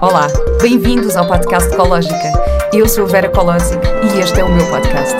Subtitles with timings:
[0.00, 0.26] Olá,
[0.60, 2.32] bem-vindos ao podcast Ecológica.
[2.72, 5.14] Eu sou Vera Colosic e este é o meu podcast.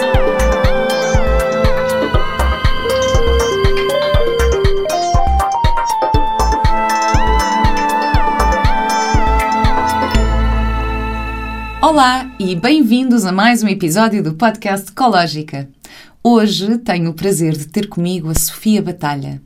[11.80, 15.68] Olá e bem-vindos a mais um episódio do podcast Ecológica.
[16.25, 19.41] Hoje tenho o prazer de ter comigo a Sofia Batalha.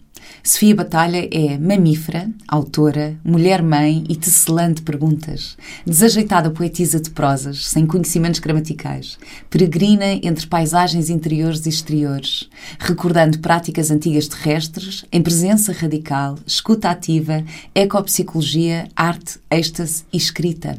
[0.48, 5.58] Sofia Batalha é mamífera, autora, mulher-mãe e tecelã de perguntas.
[5.84, 9.18] Desajeitada poetisa de prosas, sem conhecimentos gramaticais.
[9.50, 12.48] Peregrina entre paisagens interiores e exteriores,
[12.78, 17.44] recordando práticas antigas terrestres, em presença radical, escuta ativa,
[17.74, 20.78] ecopsicologia, arte, êxtase e escrita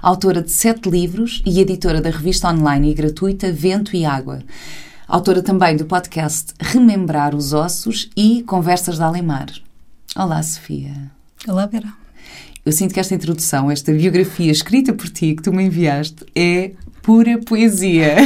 [0.00, 4.40] autora de sete livros e editora da revista online e gratuita Vento e Água.
[5.08, 9.46] Autora também do podcast Remembrar os Ossos e Conversas de Alemar.
[10.16, 11.12] Olá, Sofia.
[11.46, 11.92] Olá, Vera.
[12.64, 16.72] Eu sinto que esta introdução, esta biografia escrita por ti, que tu me enviaste, é
[17.02, 18.16] pura poesia.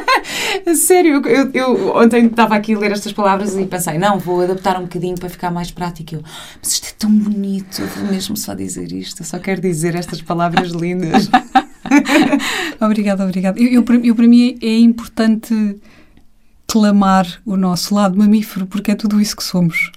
[0.74, 4.78] Sério, eu, eu, ontem estava aqui a ler estas palavras e pensei, não, vou adaptar
[4.78, 6.14] um bocadinho para ficar mais prático.
[6.14, 6.22] Eu,
[6.58, 9.94] mas isto é tão bonito, eu vou mesmo só dizer isto, eu só quero dizer
[9.94, 11.28] estas palavras lindas.
[12.80, 13.60] obrigada, obrigada.
[13.60, 15.78] Eu, eu, para mim é importante
[16.74, 19.92] clamar o nosso lado mamífero, porque é tudo isso que somos.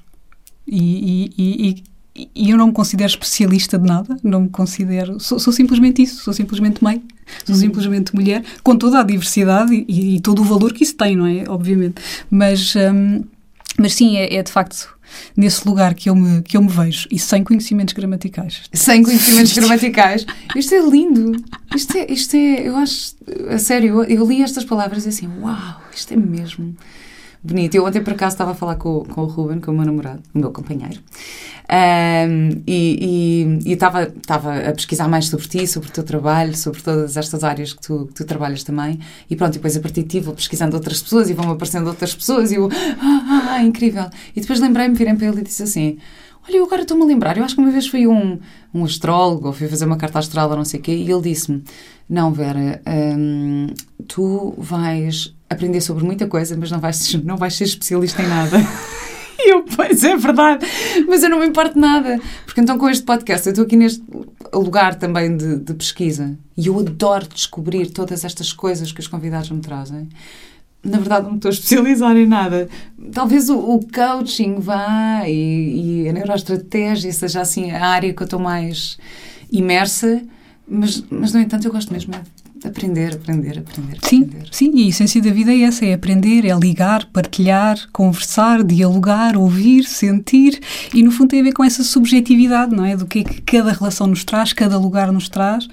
[0.67, 1.83] E, e,
[2.15, 5.19] e, e, eu não me considero especialista de nada, não me considero.
[5.19, 7.01] Sou, sou simplesmente isso, sou simplesmente mãe,
[7.43, 7.61] sou uhum.
[7.61, 11.25] simplesmente mulher, com toda a diversidade e, e, todo o valor que isso tem, não
[11.25, 11.45] é?
[11.47, 11.95] Obviamente.
[12.29, 13.23] Mas, um,
[13.79, 14.95] mas sim, é, é de facto
[15.35, 18.63] nesse lugar que eu me, que eu me vejo e sem conhecimentos gramaticais.
[18.73, 20.25] Sem conhecimentos gramaticais.
[20.55, 21.43] Isto é lindo.
[21.75, 23.15] Isto é, isto é eu acho,
[23.49, 26.75] a sério, eu, eu li estas palavras e assim, uau, isto é mesmo
[27.47, 27.75] bonito.
[27.75, 30.21] Eu ontem, por acaso, estava a falar com, com o Ruben, com o meu namorado,
[30.33, 30.99] o meu companheiro,
[31.69, 34.11] um, e, estava,
[34.67, 38.05] a pesquisar mais sobre ti, sobre o teu trabalho, sobre todas estas áreas que tu,
[38.07, 38.99] que tu trabalhas também.
[39.29, 42.15] E pronto, depois a partir de ti vou pesquisando outras pessoas e vão aparecendo outras
[42.15, 44.09] pessoas e eu, ah, ah, ah incrível.
[44.35, 45.97] E depois lembrei-me, virei para ele e disse assim:
[46.47, 48.39] Olha, eu agora estou-me a lembrar, eu acho que uma vez fui um,
[48.73, 51.21] um astrólogo, ou fui fazer uma carta astral ou não sei o quê, e ele
[51.21, 51.63] disse-me:
[52.09, 52.81] Não, Vera,
[53.17, 53.67] hum,
[54.07, 58.57] tu vais aprender sobre muita coisa, mas não vais, não vais ser especialista em nada.
[59.39, 60.65] E eu, pois é verdade,
[61.07, 62.19] mas eu não me importo nada.
[62.43, 64.03] Porque então com este podcast eu estou aqui neste
[64.51, 69.51] lugar também de, de pesquisa e eu adoro descobrir todas estas coisas que os convidados
[69.51, 70.09] me trazem
[70.83, 72.69] na verdade não me estou a especializar em nada.
[73.11, 78.25] Talvez o, o coaching vá e, e, a neuroestratégia seja assim a área que eu
[78.25, 78.97] estou mais
[79.51, 80.21] imersa,
[80.67, 82.13] mas, mas no entanto eu gosto mesmo
[82.63, 83.97] aprender, aprender, aprender.
[84.01, 84.47] Sim, aprender.
[84.51, 89.35] sim, e a essência da vida é essa, é aprender, é ligar, partilhar, conversar, dialogar,
[89.37, 90.59] ouvir, sentir
[90.93, 92.95] e no fundo tem a ver com essa subjetividade, não é?
[92.95, 95.67] Do que é que cada relação nos traz, cada lugar nos traz.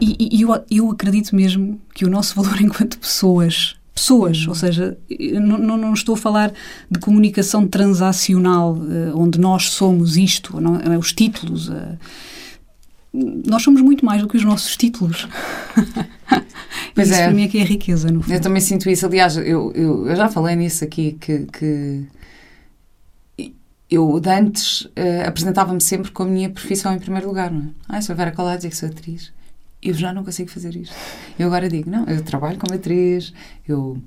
[0.00, 4.98] E, e eu, eu acredito mesmo que o nosso valor enquanto pessoas pessoas, ou seja,
[5.40, 6.52] não, não, estou a falar
[6.90, 11.70] de comunicação transacional, uh, onde nós somos isto, não, é, os títulos.
[13.46, 15.28] Nós somos muito mais do que os nossos títulos.
[16.94, 17.24] Pois isso é.
[17.24, 18.32] para mim é que é a riqueza, no fundo.
[18.32, 19.04] Eu também sinto isso.
[19.04, 22.06] Aliás, eu, eu, eu já falei nisso aqui, que, que
[23.90, 27.68] eu antes uh, apresentava-me sempre com a minha profissão em primeiro lugar, não é?
[27.86, 29.30] Ah, sou a Vera Colares, que sou atriz
[29.82, 30.94] eu já não consigo fazer isto.
[31.38, 33.32] Eu agora digo, não, eu trabalho como atriz,
[33.68, 34.00] eu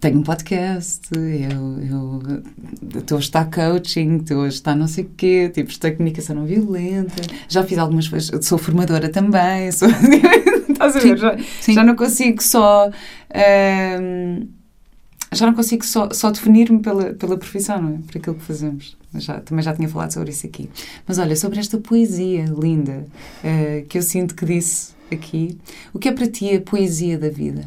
[0.00, 5.50] tenho um podcast, eu, estou a estar coaching, estou a estar não sei o quê,
[5.52, 9.88] tipo, estou a comunicação não violenta, já fiz algumas coisas, sou formadora também, sou,
[10.68, 11.16] estás a ver?
[11.16, 11.36] Já,
[11.68, 12.90] já, não consigo só...
[14.00, 14.48] Um,
[15.32, 17.98] já não consigo só, só definir-me pela, pela profissão, não é?
[18.06, 18.96] Por aquilo que fazemos.
[19.16, 20.70] Já, também já tinha falado sobre isso aqui.
[21.06, 23.04] Mas olha, sobre esta poesia linda
[23.42, 25.58] uh, que eu sinto que disse aqui,
[25.92, 27.66] o que é para ti a poesia da vida?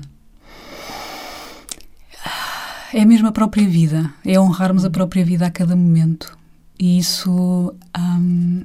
[2.94, 6.38] É mesmo a própria vida, é honrarmos a própria vida a cada momento.
[6.80, 8.64] E isso, um,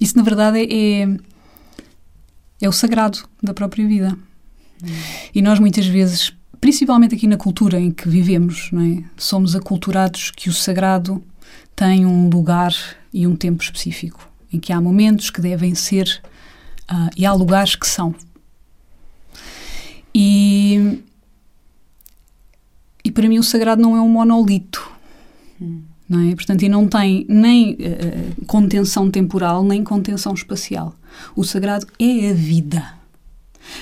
[0.00, 1.08] isso na verdade é,
[2.60, 4.16] é o sagrado da própria vida.
[4.82, 4.88] Hum.
[5.34, 9.04] E nós muitas vezes, principalmente aqui na cultura em que vivemos, é?
[9.16, 11.22] somos aculturados que o sagrado
[11.76, 12.74] tem um lugar
[13.12, 16.20] e um tempo específico, em que há momentos que devem ser
[16.90, 18.14] uh, e há lugares que são.
[20.12, 21.02] E
[23.14, 24.90] para mim o sagrado não é um monolito.
[25.60, 25.82] Hum.
[26.08, 26.34] Não é?
[26.34, 30.94] Portanto, e não tem nem uh, contenção temporal, nem contenção espacial.
[31.34, 32.94] O sagrado é a vida.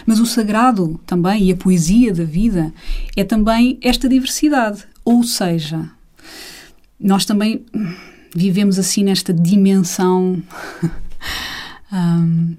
[0.07, 2.73] Mas o sagrado também, e a poesia da vida,
[3.17, 4.85] é também esta diversidade.
[5.05, 5.91] Ou seja,
[6.99, 7.65] nós também
[8.35, 10.41] vivemos assim nesta dimensão
[11.93, 12.55] um,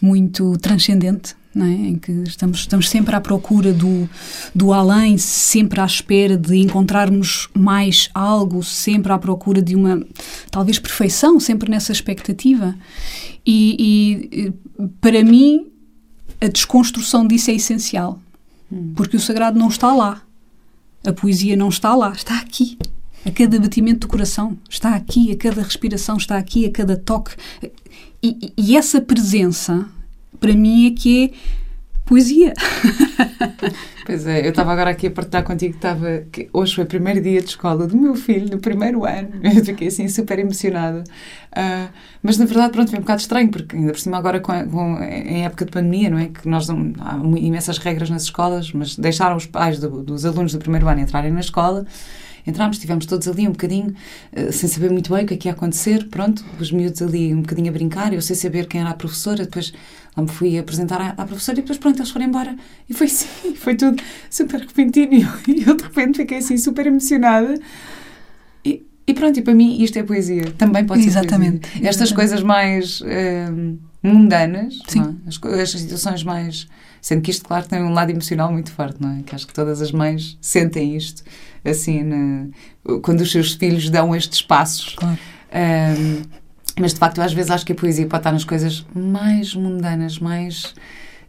[0.00, 1.64] muito transcendente, é?
[1.64, 4.08] em que estamos, estamos sempre à procura do,
[4.54, 10.02] do além, sempre à espera de encontrarmos mais algo, sempre à procura de uma,
[10.50, 12.74] talvez, perfeição, sempre nessa expectativa.
[13.46, 14.52] E, e
[15.00, 15.66] para mim,
[16.40, 18.18] a desconstrução disso é essencial,
[18.70, 18.92] hum.
[18.96, 20.22] porque o sagrado não está lá,
[21.04, 22.78] a poesia não está lá, está aqui.
[23.24, 27.36] A cada batimento do coração está aqui, a cada respiração está aqui, a cada toque.
[28.20, 29.88] E, e essa presença,
[30.42, 31.30] para mim, é que é
[32.04, 32.52] poesia.
[34.04, 36.86] Pois é, eu estava agora aqui a partilhar contigo que, estava, que hoje foi o
[36.88, 39.28] primeiro dia de escola do meu filho, no primeiro ano.
[39.44, 41.04] Eu fiquei assim super emocionada.
[41.52, 41.88] Uh,
[42.20, 45.00] mas na verdade, pronto, foi um bocado estranho, porque ainda por cima agora com, com,
[45.00, 46.26] em época de pandemia, não é?
[46.26, 50.52] Que nós não, há imensas regras nas escolas, mas deixaram os pais do, dos alunos
[50.52, 51.86] do primeiro ano entrarem na escola
[52.46, 53.94] Entramos, estivemos todos ali um bocadinho,
[54.36, 57.34] uh, sem saber muito bem o que é que ia acontecer, pronto, os miúdos ali
[57.34, 59.72] um bocadinho a brincar, eu sem saber quem era a professora, depois
[60.16, 62.56] lá me fui apresentar à, à professora e depois pronto, eles foram embora.
[62.88, 65.12] E foi assim, foi tudo super repentino
[65.48, 67.54] e eu de repente fiquei assim super emocionada.
[68.64, 71.60] E, e pronto, e para mim isto é poesia, também pode ser Exatamente.
[71.60, 71.88] poesia.
[71.88, 72.14] Estas Exatamente.
[72.14, 75.28] coisas mais uh, mundanas, é?
[75.28, 76.66] as, as situações mais...
[77.02, 79.22] Sendo que isto, claro, tem um lado emocional muito forte, não é?
[79.22, 81.22] Que acho que todas as mães sentem isto
[81.64, 82.46] assim, na,
[83.02, 84.94] quando os seus filhos dão estes passos.
[84.94, 85.18] Claro.
[85.52, 86.22] Um,
[86.78, 89.54] mas de facto, eu às vezes acho que a poesia pode estar nas coisas mais
[89.54, 90.74] mundanas, mais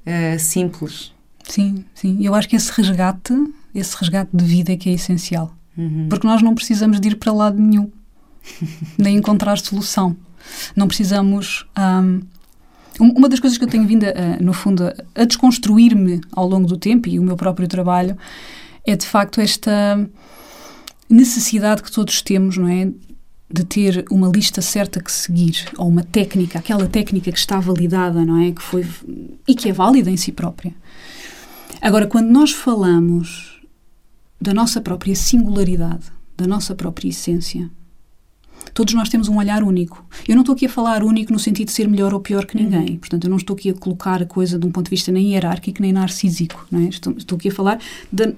[0.06, 1.14] uh, simples.
[1.44, 2.18] Sim, sim.
[2.22, 3.34] Eu acho que esse resgate,
[3.76, 5.54] esse resgate de vida é que é essencial.
[5.78, 6.08] Uhum.
[6.10, 7.92] Porque nós não precisamos de ir para lado nenhum,
[8.98, 10.16] nem encontrar solução.
[10.76, 11.66] Não precisamos.
[11.78, 12.22] Um,
[13.00, 14.84] uma das coisas que eu tenho vindo, a, no fundo,
[15.16, 18.18] a, desconstruir-me ao longo do tempo e o meu próprio trabalho
[18.86, 20.08] é de facto esta
[21.10, 22.92] necessidade que todos temos, não é?
[23.52, 28.26] De ter uma lista certa que seguir, ou uma técnica, aquela técnica que está validada,
[28.26, 28.52] não é?
[28.52, 28.86] Que foi,
[29.48, 30.74] e que é válida em si própria.
[31.82, 33.62] Agora, quando nós falamos
[34.42, 36.06] da nossa própria singularidade,
[36.36, 37.70] da nossa própria essência,
[38.74, 40.06] todos nós temos um olhar único.
[40.28, 42.56] Eu não estou aqui a falar único no sentido de ser melhor ou pior que
[42.56, 42.92] ninguém.
[42.92, 42.98] Uhum.
[42.98, 45.34] Portanto, eu não estou aqui a colocar a coisa de um ponto de vista nem
[45.34, 46.66] hierárquico nem narcísico.
[46.72, 46.84] Não é?
[46.86, 47.80] estou, estou aqui a falar
[48.12, 48.34] da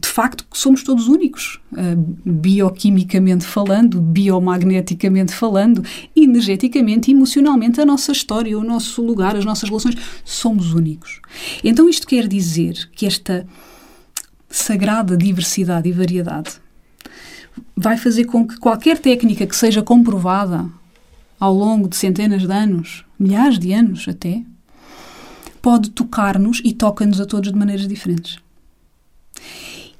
[0.00, 5.82] de facto somos todos únicos, uh, bioquimicamente falando, biomagneticamente falando,
[6.14, 11.20] energeticamente, emocionalmente, a nossa história, o nosso lugar, as nossas relações, somos únicos.
[11.64, 13.46] Então isto quer dizer que esta
[14.48, 16.60] sagrada diversidade e variedade
[17.76, 20.66] vai fazer com que qualquer técnica que seja comprovada
[21.38, 24.42] ao longo de centenas de anos, milhares de anos até,
[25.62, 28.38] pode tocar-nos e toca-nos a todos de maneiras diferentes.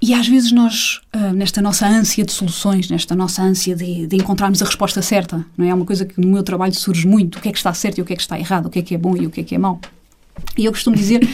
[0.01, 4.17] E às vezes nós, uh, nesta nossa ânsia de soluções, nesta nossa ânsia de, de,
[4.17, 5.71] encontrarmos a resposta certa, não é?
[5.71, 7.99] é uma coisa que no meu trabalho surge muito, o que é que está certo
[7.99, 9.31] e o que é que está errado, o que é que é bom e o
[9.31, 9.81] que é que é mau.
[10.57, 11.27] E eu costumo dizer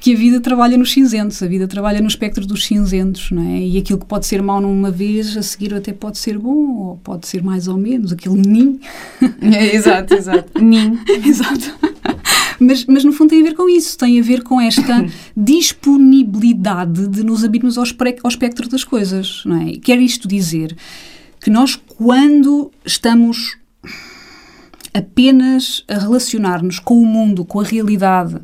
[0.00, 3.60] que a vida trabalha nos cinzentos, a vida trabalha no espectro dos cinzentos, não é?
[3.60, 6.96] E aquilo que pode ser mau numa vez, a seguir até pode ser bom, ou
[6.98, 8.78] pode ser mais ou menos, aquele ninho.
[9.42, 10.62] É, exato, exato.
[10.62, 10.98] Ninho.
[11.26, 11.74] exato.
[12.60, 15.06] Mas, mas no fundo tem a ver com isso, tem a ver com esta
[15.36, 17.84] disponibilidade de nos abrirmos ao,
[18.22, 19.72] ao espectro das coisas, não é?
[19.76, 20.76] Quer isto dizer
[21.40, 23.56] que nós, quando estamos
[24.92, 28.40] apenas a relacionar-nos com o mundo, com a realidade,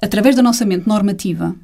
[0.00, 1.54] através da nossa mente normativa,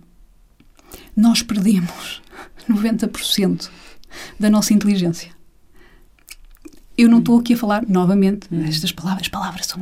[1.16, 2.22] nós perdemos
[2.68, 3.70] 90%
[4.38, 5.38] da nossa inteligência
[6.98, 8.64] eu não estou aqui a falar, novamente, hum.
[8.66, 9.80] estas palavras, palavras são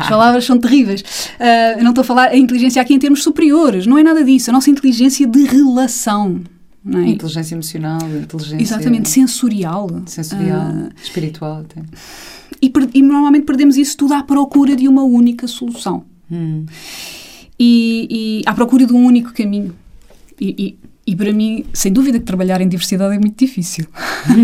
[0.00, 1.02] as palavras são terríveis.
[1.38, 4.24] Uh, eu não estou a falar a inteligência aqui em termos superiores, não é nada
[4.24, 4.48] disso.
[4.48, 6.40] A nossa inteligência de relação.
[6.86, 7.10] É?
[7.10, 8.62] Inteligência emocional, inteligência.
[8.62, 9.88] Exatamente, sensorial.
[10.06, 11.82] Sensorial, uh, espiritual até.
[12.62, 16.04] E, e, normalmente perdemos isso tudo à procura de uma única solução.
[16.30, 16.64] Hum.
[17.58, 19.74] E, e à procura de um único caminho.
[20.40, 23.86] E, e, e para mim, sem dúvida que trabalhar em diversidade é muito difícil.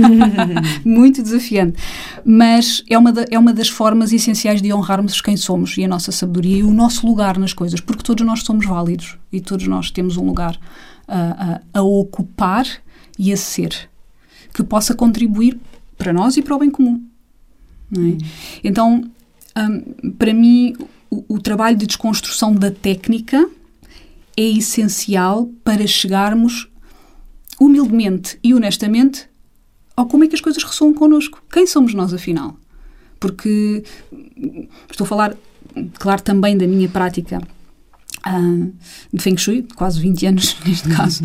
[0.85, 1.79] muito desafiante.
[2.25, 5.89] Mas é uma, da, é uma das formas essenciais de honrarmos quem somos e a
[5.89, 9.69] nossa sabedoria e o nosso lugar nas coisas, porque todos nós somos válidos e todos
[9.69, 10.59] nós temos um lugar
[11.07, 12.67] a, a, a ocupar
[13.17, 13.89] e a ser
[14.53, 15.59] que possa contribuir
[15.97, 17.01] para nós e para o bem comum.
[17.95, 17.99] É?
[17.99, 18.19] Hum.
[18.63, 19.11] Então,
[19.57, 20.75] um, para mim,
[21.11, 23.49] o, o trabalho de desconstrução da técnica
[24.37, 26.69] é essencial para chegarmos
[27.61, 29.29] humildemente e honestamente
[29.97, 31.43] ao como é que as coisas ressoam connosco.
[31.51, 32.57] Quem somos nós, afinal?
[33.19, 33.83] Porque
[34.89, 35.37] estou a falar,
[35.95, 37.43] claro, também da minha prática
[38.25, 38.73] uh,
[39.13, 41.25] de Feng Shui, quase 20 anos neste caso,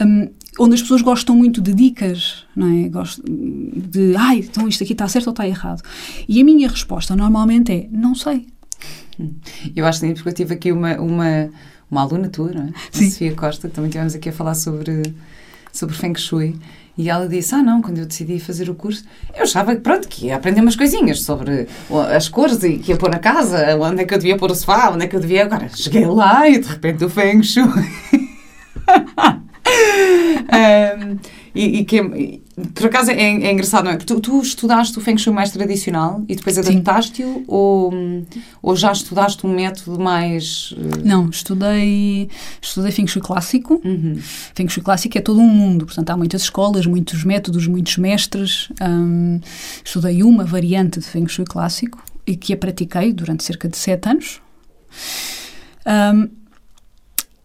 [0.00, 2.88] um, onde as pessoas gostam muito de dicas, não é?
[2.88, 5.82] Gostam de, ai, então isto aqui está certo ou está errado?
[6.28, 8.46] E a minha resposta normalmente é, não sei.
[9.74, 11.50] Eu acho que porque eu tive aqui uma, uma,
[11.90, 12.72] uma aluna tua, não é?
[12.90, 13.06] Sim.
[13.06, 15.14] A Sofia Costa, que também tivemos aqui a falar sobre,
[15.72, 16.56] sobre Feng Shui.
[16.98, 20.26] E ela disse: Ah, não, quando eu decidi fazer o curso, eu achava pronto, que
[20.26, 21.66] ia aprender umas coisinhas sobre
[22.14, 24.54] as cores e que ia pôr na casa, onde é que eu devia pôr o
[24.54, 25.44] sofá, onde é que eu devia.
[25.44, 27.64] Agora cheguei lá e de repente o Feng Shui.
[29.76, 31.18] um,
[31.54, 32.42] e, e que, e,
[32.74, 33.96] por acaso, é, é engraçado, não é?
[33.96, 37.92] Tu, tu estudaste o Feng Shui mais tradicional e depois adaptaste-o ou,
[38.62, 40.72] ou já estudaste um método mais...
[40.72, 41.04] Uh...
[41.04, 42.28] Não, estudei,
[42.60, 43.80] estudei Feng Shui clássico.
[43.84, 44.18] Uhum.
[44.54, 48.68] Feng Shui clássico é todo um mundo, portanto há muitas escolas, muitos métodos, muitos mestres.
[48.80, 49.40] Um,
[49.84, 54.08] estudei uma variante de Feng Shui clássico e que a pratiquei durante cerca de sete
[54.08, 54.40] anos.
[55.86, 56.28] Um,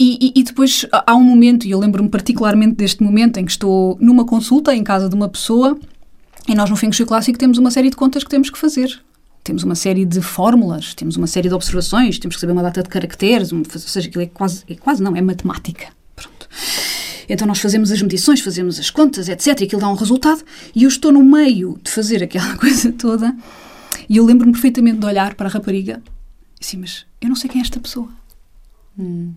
[0.04, 3.98] e, e, depois há um momento, e eu lembro-me particularmente deste momento, em que estou
[4.00, 5.78] numa consulta em casa de uma pessoa
[6.48, 9.00] e nós no Feng Shui Clássico temos uma série de contas que temos que fazer.
[9.44, 12.82] Temos uma série de fórmulas, temos uma série de observações, temos que saber uma data
[12.82, 15.88] de caracteres, ou seja, aquilo é quase, é quase não, é matemática.
[16.16, 16.48] Pronto.
[17.28, 19.62] Então nós fazemos as medições, fazemos as contas, etc.
[19.62, 20.44] E aquilo dá um resultado
[20.76, 23.36] e eu estou no meio de fazer aquela coisa toda
[24.10, 26.02] e eu lembro-me perfeitamente de olhar para a rapariga
[26.60, 28.10] e assim, mas eu não sei quem é esta pessoa.
[28.98, 29.34] Hum.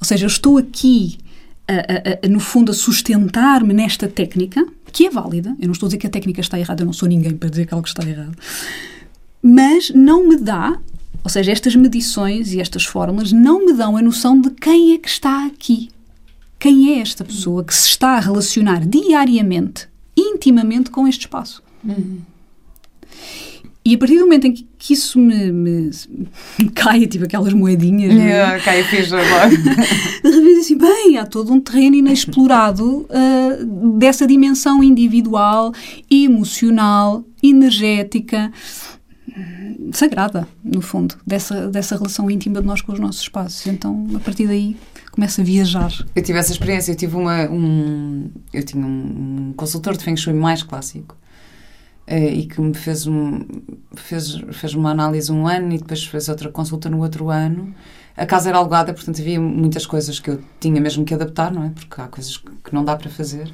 [0.00, 1.18] Ou seja, eu estou aqui,
[1.66, 5.56] a, a, a, no fundo, a sustentar-me nesta técnica, que é válida.
[5.60, 7.48] Eu não estou a dizer que a técnica está errada, eu não sou ninguém para
[7.48, 8.36] dizer que algo está errado.
[9.42, 10.78] Mas não me dá,
[11.22, 14.98] ou seja, estas medições e estas fórmulas não me dão a noção de quem é
[14.98, 15.90] que está aqui.
[16.58, 21.62] Quem é esta pessoa que se está a relacionar diariamente, intimamente com este espaço.
[21.84, 22.18] Uhum.
[23.84, 25.90] E a partir do momento em que, que isso me, me,
[26.58, 28.14] me, cai, tipo aquelas moedinhas.
[28.14, 29.56] Yeah, cai a ficha logo.
[30.22, 35.72] De repente, assim, bem, há todo um terreno inexplorado uh, dessa dimensão individual,
[36.08, 38.52] emocional, energética,
[39.92, 43.66] sagrada, no fundo, dessa, dessa relação íntima de nós com os nossos espaços.
[43.66, 44.76] Então, a partir daí,
[45.10, 45.92] começa a viajar.
[46.14, 47.50] Eu tive essa experiência, eu tive uma.
[47.50, 51.16] Um, eu tinha um consultor de Feng Shui mais clássico
[52.16, 53.40] e que me fez, um,
[53.94, 57.74] fez, fez uma análise um ano e depois fez outra consulta no outro ano.
[58.16, 61.64] A casa era alugada, portanto havia muitas coisas que eu tinha mesmo que adaptar, não
[61.64, 61.70] é?
[61.70, 63.52] Porque há coisas que não dá para fazer.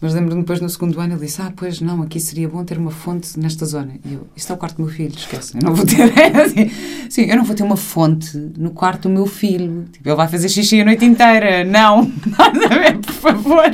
[0.00, 2.78] Mas lembro-me depois no segundo ano ele disse: Ah, pois não, aqui seria bom ter
[2.78, 3.96] uma fonte nesta zona.
[4.02, 6.10] E eu: Isto é o quarto do meu filho, esquece, eu não vou ter.
[7.10, 9.84] sim, eu não vou ter uma fonte no quarto do meu filho.
[9.92, 11.64] Tipo, ele vai fazer xixi a noite inteira.
[11.64, 13.70] Não, nada a ver, por favor.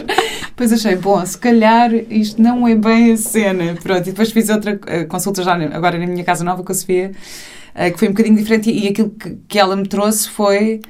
[0.49, 3.76] Depois achei: Bom, se calhar isto não é bem a cena.
[3.80, 6.75] Pronto, e depois fiz outra uh, consulta já agora na minha casa nova com a
[6.75, 7.12] Sofia,
[7.73, 8.68] uh, que foi um bocadinho diferente.
[8.68, 9.11] E, aquilo
[9.49, 10.80] que, ela me trouxe foi.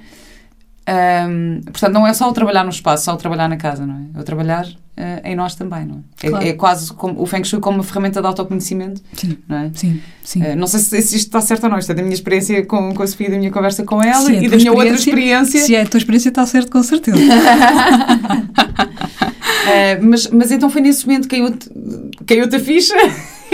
[0.89, 3.97] Um, portanto, não é só o trabalhar no espaço, só o trabalhar na casa, não
[3.97, 4.19] é?
[4.19, 4.67] É o trabalhar
[4.97, 6.29] uh, em nós também, não é?
[6.29, 6.45] Claro.
[6.45, 9.39] É, é, quase como, o Feng Shui como uma ferramenta de autoconhecimento, sim.
[9.49, 9.71] não é?
[9.75, 10.43] Sim, sim.
[10.43, 12.65] Uh, não sei se, se, isto está certo ou não, isto é da minha experiência
[12.65, 15.61] com, com a Sofia, da minha conversa com ela se e da minha outra experiência.
[15.61, 17.19] Se é a tua experiência, está certo, com certeza.
[17.19, 17.23] uh,
[20.03, 21.71] mas, mas então foi nesse momento que caiu-te
[22.27, 22.95] caiu a ficha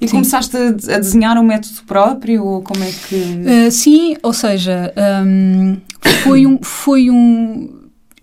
[0.00, 0.08] e sim.
[0.08, 3.70] começaste a, a, desenhar um método próprio ou como é que...
[3.70, 4.92] sim, ou seja...
[5.24, 5.76] Um,
[6.22, 7.73] foi um, foi um.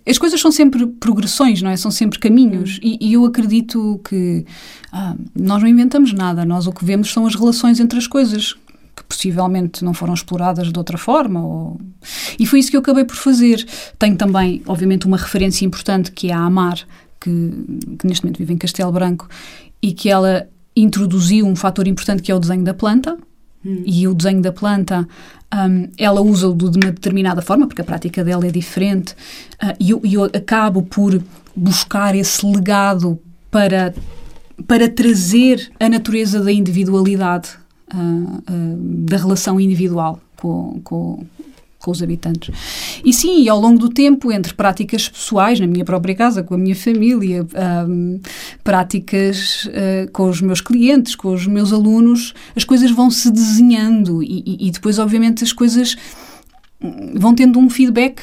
[0.07, 1.77] As coisas são sempre progressões, não é?
[1.77, 2.79] São sempre caminhos.
[2.81, 4.45] E, e eu acredito que
[4.91, 6.43] ah, nós não inventamos nada.
[6.43, 8.55] Nós o que vemos são as relações entre as coisas
[8.95, 11.43] que possivelmente não foram exploradas de outra forma.
[11.43, 11.79] Ou...
[12.39, 13.65] E foi isso que eu acabei por fazer.
[13.97, 16.79] Tenho também, obviamente, uma referência importante que é a Amar,
[17.19, 17.29] que,
[17.99, 19.29] que neste momento vive em Castelo Branco,
[19.81, 23.17] e que ela introduziu um fator importante que é o desenho da planta.
[23.63, 25.07] E o desenho da planta
[25.53, 29.13] um, ela usa-o de uma determinada forma, porque a prática dela é diferente,
[29.61, 31.21] uh, e eu, eu, acabo por
[31.55, 33.93] buscar esse legado para,
[34.65, 37.49] para trazer a natureza da individualidade,
[37.93, 41.25] uh, uh, da relação individual com, com,
[41.81, 42.53] com os habitantes.
[43.03, 46.57] E sim, ao longo do tempo, entre práticas pessoais, na minha própria casa, com a
[46.57, 47.45] minha família,
[47.87, 48.19] um,
[48.63, 54.21] práticas uh, com os meus clientes, com os meus alunos, as coisas vão se desenhando
[54.21, 55.97] e, e, e depois, obviamente, as coisas
[57.15, 58.21] vão tendo um feedback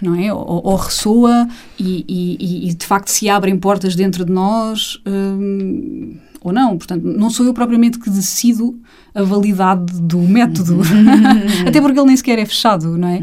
[0.00, 0.32] não é?
[0.32, 1.48] Ou, ou ressoa
[1.78, 6.16] e, e, e, de facto se abrem portas dentro de nós hum,
[6.48, 6.76] ou não.
[6.76, 8.78] Portanto, não sou eu propriamente que decido
[9.14, 10.80] a validade do método,
[11.66, 13.20] até porque ele nem sequer é fechado, não é?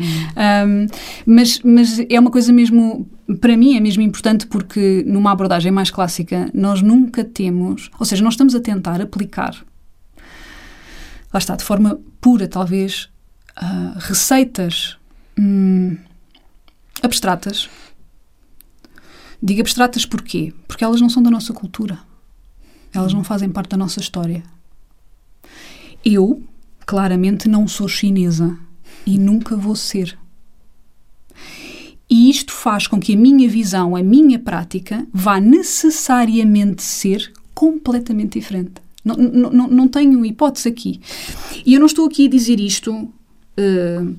[0.66, 0.88] Um,
[1.26, 3.08] mas, mas é uma coisa mesmo,
[3.40, 8.24] para mim é mesmo importante porque numa abordagem mais clássica nós nunca temos, ou seja,
[8.24, 9.56] nós estamos a tentar aplicar,
[11.34, 13.10] lá está, de forma pura talvez,
[13.62, 14.98] uh, receitas
[15.38, 15.96] hum,
[17.02, 17.70] abstratas
[19.46, 20.54] Digo abstratas porquê?
[20.70, 22.00] Porque elas não são da nossa cultura.
[22.94, 24.44] Elas não fazem parte da nossa história.
[26.06, 26.44] Eu,
[26.86, 28.58] claramente, não sou chinesa
[29.06, 30.18] e nunca vou ser.
[32.10, 38.40] E isto faz com que a minha visão, a minha prática, vá necessariamente ser completamente
[38.40, 38.74] diferente.
[39.04, 41.02] Não, não, não tenho hipótese aqui.
[41.66, 42.94] E eu não estou aqui a dizer isto.
[42.94, 44.16] Uh,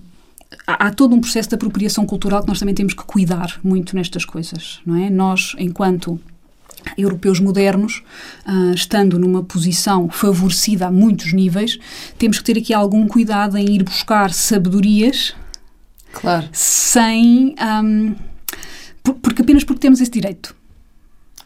[0.67, 3.97] há, há, todo um processo de apropriação cultural que nós também temos que cuidar muito
[3.97, 5.09] nestas coisas, não é?
[5.09, 6.21] Nós, enquanto
[6.97, 8.03] europeus modernos,
[8.47, 11.79] uh, estando numa posição favorecida a muitos níveis,
[12.19, 15.35] temos que ter aqui algum cuidado em ir buscar sabedorias
[16.13, 16.49] claro.
[16.53, 17.55] sem.
[17.61, 18.15] Um,
[19.03, 20.55] por, porque apenas porque temos esse direito.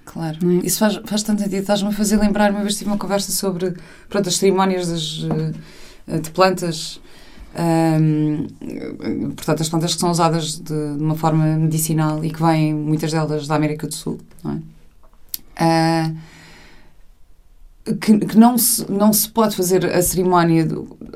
[0.04, 0.66] Claro, é?
[0.66, 1.60] isso faz, faz tanto sentido.
[1.60, 3.74] Estás-me a fazer lembrar, uma vez tive uma conversa sobre
[4.08, 7.00] pronto, as cerimónias das, uh, de plantas.
[7.58, 8.46] Um,
[9.34, 13.10] portanto, as plantas que são usadas de, de, uma forma medicinal e que vêm, muitas
[13.10, 14.58] delas, da América do Sul, não é?
[15.60, 16.16] Uh,
[17.94, 20.66] que, que, não, se, não se pode fazer a cerimónia,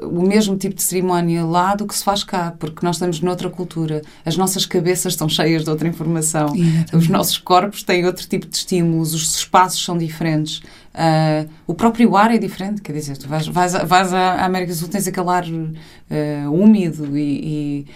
[0.02, 3.50] o mesmo tipo de cerimónia lá do que se faz cá, porque nós estamos noutra
[3.50, 4.02] cultura.
[4.25, 6.54] As nossas cabeças estão cheias de outra informação.
[6.54, 6.96] Exatamente.
[6.96, 10.58] Os nossos corpos têm outro tipo de estímulos, os espaços são diferentes.
[10.94, 14.78] Uh, o próprio ar é diferente, quer dizer, tu vais, vais, vais à América do
[14.78, 17.87] Sul, tens aquele ar uh, úmido e, e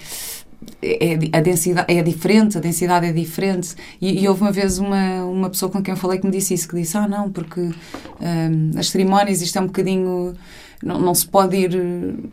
[0.82, 3.74] é, a densidade é diferente, a densidade é diferente.
[4.00, 6.54] E, e, houve uma vez uma, uma pessoa com quem eu falei que me disse
[6.54, 10.34] isso, que disse, ah não, porque um, as cerimónias, isto é um bocadinho,
[10.82, 12.30] não, não se pode ir...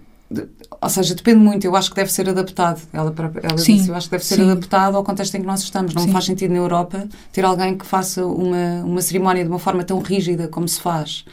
[0.81, 2.81] Ou seja, depende muito, eu acho que deve ser adaptado.
[2.91, 3.13] Ela,
[3.43, 4.49] ela sim, disse, eu acho que deve ser sim.
[4.49, 5.93] adaptado ao contexto em que nós estamos.
[5.93, 6.11] Não sim.
[6.11, 9.99] faz sentido na Europa ter alguém que faça uma, uma cerimónia de uma forma tão
[9.99, 11.23] rígida como se faz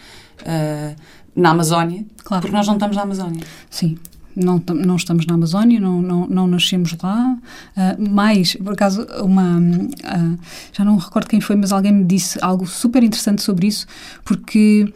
[0.43, 0.95] uh,
[1.35, 2.43] na Amazónia, claro.
[2.43, 3.43] porque nós não estamos na Amazónia.
[3.71, 3.97] Sim,
[4.35, 7.39] não, não estamos na Amazónia, não, não, não nascemos lá.
[7.77, 9.59] Uh, mais, por acaso, uma.
[9.59, 10.39] Uh,
[10.73, 13.87] já não recordo quem foi, mas alguém me disse algo super interessante sobre isso,
[14.25, 14.93] porque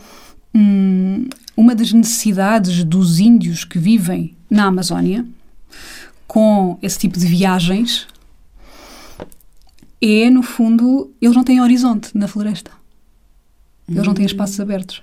[0.54, 5.26] um, uma das necessidades dos índios que vivem na Amazónia,
[6.26, 8.06] com esse tipo de viagens,
[10.00, 12.70] é, no fundo, eles não têm horizonte na floresta.
[13.88, 15.02] Eles não têm espaços abertos.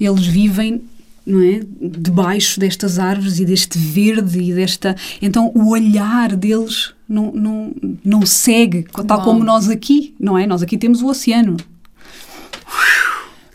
[0.00, 0.82] Eles vivem
[1.26, 1.60] não é?
[1.80, 4.94] Debaixo destas árvores e deste verde e desta.
[5.20, 10.46] Então o olhar deles não, não, não segue, tal como nós aqui, não é?
[10.46, 11.56] Nós aqui temos o oceano.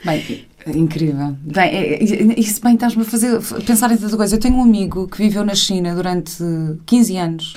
[0.03, 1.37] Bem, incrível.
[1.41, 4.35] Bem, é, é, isso bem estás-me a fazer pensar em tanta coisa.
[4.35, 6.37] Eu tenho um amigo que viveu na China durante
[6.85, 7.55] 15 anos.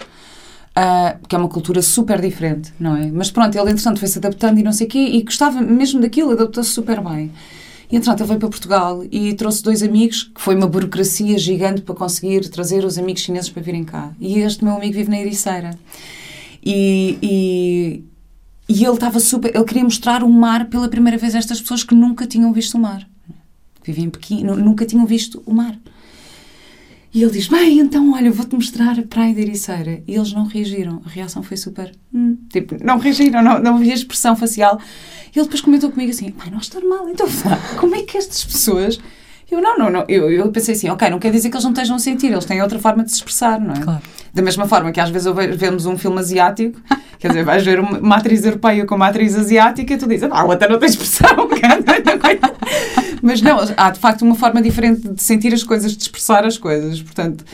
[0.77, 3.09] Uh, que é uma cultura super diferente, não é?
[3.09, 6.33] Mas pronto, ele entretanto foi-se adaptando e não sei o quê, e gostava mesmo daquilo,
[6.33, 7.31] adaptou-se super bem.
[7.91, 11.83] E entretanto ele veio para Portugal e trouxe dois amigos, que foi uma burocracia gigante
[11.83, 14.13] para conseguir trazer os amigos chineses para virem cá.
[14.19, 15.79] E este meu amigo vive na Ericeira.
[16.65, 18.05] E, e,
[18.69, 19.55] e ele estava super.
[19.55, 22.75] Ele queria mostrar o mar pela primeira vez a estas pessoas que nunca tinham visto
[22.75, 23.07] o mar.
[23.83, 25.79] Que em Pequim, nunca tinham visto o mar.
[27.15, 30.03] E ele diz: Bem, então, olha, vou-te mostrar a praia da Ericeira.
[30.07, 31.01] E eles não reagiram.
[31.07, 31.93] A reação foi super.
[32.13, 32.37] Hum.
[32.51, 34.81] Tipo, não reagiram, não, não havia expressão facial.
[35.35, 37.29] E ele depois comentou comigo assim: pai, não está normal, então
[37.79, 38.99] como é que estas pessoas.
[39.49, 40.05] Eu não, não, não.
[40.09, 42.47] Eu, eu pensei assim, ok, não quer dizer que eles não estejam a sentir, eles
[42.47, 43.79] têm outra forma de se expressar, não é?
[43.79, 44.03] Claro.
[44.33, 46.81] Da mesma forma que às vezes vemos um filme asiático,
[47.21, 50.29] quer dizer, vais ver uma, uma atriz europeia com uma atriz asiática e tu dizes,
[50.33, 51.29] ah, até não tem expressão,
[53.25, 56.59] Mas não, há de facto uma forma diferente de sentir as coisas, de expressar as
[56.59, 57.01] coisas.
[57.01, 57.45] Portanto,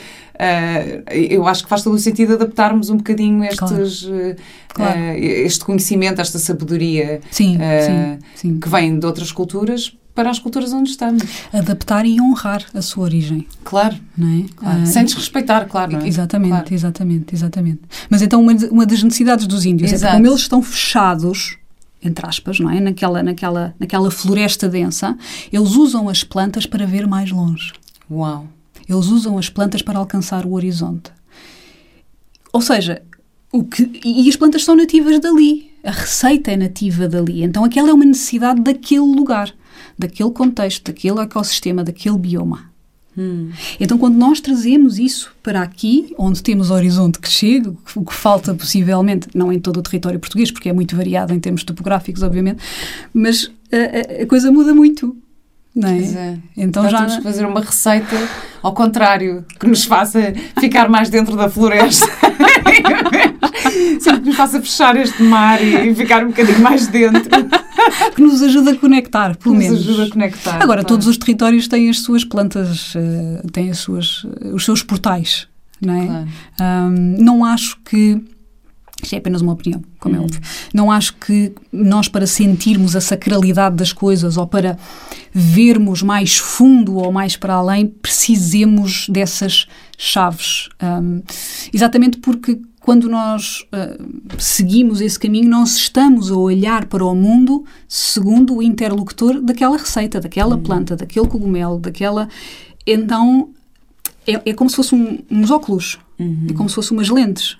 [0.41, 4.35] Uh, eu acho que faz todo o sentido adaptarmos um bocadinho estes, claro.
[4.69, 4.99] Claro.
[4.99, 8.59] Uh, este conhecimento, esta sabedoria sim, uh, sim, sim.
[8.59, 11.21] que vem de outras culturas para as culturas onde estamos.
[11.53, 13.45] Adaptar e honrar a sua origem.
[13.63, 13.95] Claro.
[14.17, 14.45] Não é?
[14.55, 14.85] Claro.
[14.87, 16.07] Sem desrespeitar, claro, é?
[16.07, 17.81] Exatamente, exatamente, exatamente.
[18.09, 20.05] Mas então uma, uma das necessidades dos índios Exato.
[20.05, 21.57] é que como eles estão fechados
[22.03, 22.79] entre aspas, não é?
[22.79, 25.17] Naquela, naquela, naquela floresta densa,
[25.51, 27.73] eles usam as plantas para ver mais longe.
[28.09, 28.47] Uau!
[28.87, 31.11] Eles usam as plantas para alcançar o horizonte.
[32.51, 33.01] Ou seja,
[33.51, 35.71] o que, e as plantas são nativas dali.
[35.83, 37.43] A receita é nativa dali.
[37.43, 39.53] Então aquela é uma necessidade daquele lugar,
[39.97, 42.70] daquele contexto, daquele ecossistema, daquele bioma.
[43.17, 43.49] Hum.
[43.79, 48.13] Então, quando nós trazemos isso para aqui, onde temos o horizonte que chega, o que
[48.13, 52.23] falta possivelmente, não em todo o território português, porque é muito variado em termos topográficos,
[52.23, 52.63] obviamente,
[53.13, 55.15] mas a, a coisa muda muito.
[55.73, 55.99] Não é?
[55.99, 56.37] é.
[56.57, 58.15] Então, já temos que fazer uma receita
[58.61, 62.05] ao contrário, que nos faça ficar mais dentro da floresta.
[63.99, 67.31] Sempre que nos faça fechar este mar e ficar um bocadinho mais dentro.
[68.15, 69.79] que nos ajuda a conectar, pelo que menos.
[69.79, 70.55] Nos ajuda a conectar.
[70.55, 70.85] Agora, claro.
[70.85, 75.47] todos os territórios têm as suas plantas, eh, têm as suas, os seus portais,
[75.81, 76.05] não é?
[76.05, 76.29] Claro.
[76.61, 78.21] Um, não acho que
[79.03, 80.39] Isto é apenas uma opinião, como é óbvio.
[80.73, 84.77] Não acho que nós, para sentirmos a sacralidade das coisas ou para
[85.33, 89.67] vermos mais fundo ou mais para além, precisemos dessas
[89.97, 90.69] chaves.
[90.81, 91.21] Um,
[91.73, 97.63] exatamente porque quando nós uh, seguimos esse caminho, nós estamos a olhar para o mundo
[97.87, 102.27] segundo o interlocutor daquela receita, daquela planta, daquele cogumelo, daquela.
[102.85, 103.49] Então
[104.27, 107.57] é, é como se fossem um, uns óculos, é como se fossem umas lentes.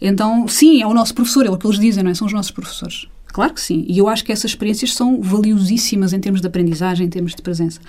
[0.00, 2.14] Então, sim, é o nosso professor, é o que eles dizem, não é?
[2.14, 3.06] São os nossos professores.
[3.28, 3.84] Claro que sim.
[3.88, 7.40] E eu acho que essas experiências são valiosíssimas em termos de aprendizagem, em termos de
[7.40, 7.80] presença.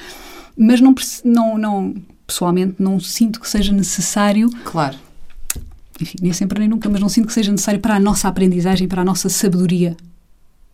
[0.57, 4.49] Mas não, não, não pessoalmente, não sinto que seja necessário.
[4.63, 4.95] Claro.
[5.99, 8.87] Enfim, nem sempre nem nunca, mas não sinto que seja necessário para a nossa aprendizagem,
[8.87, 9.95] para a nossa sabedoria.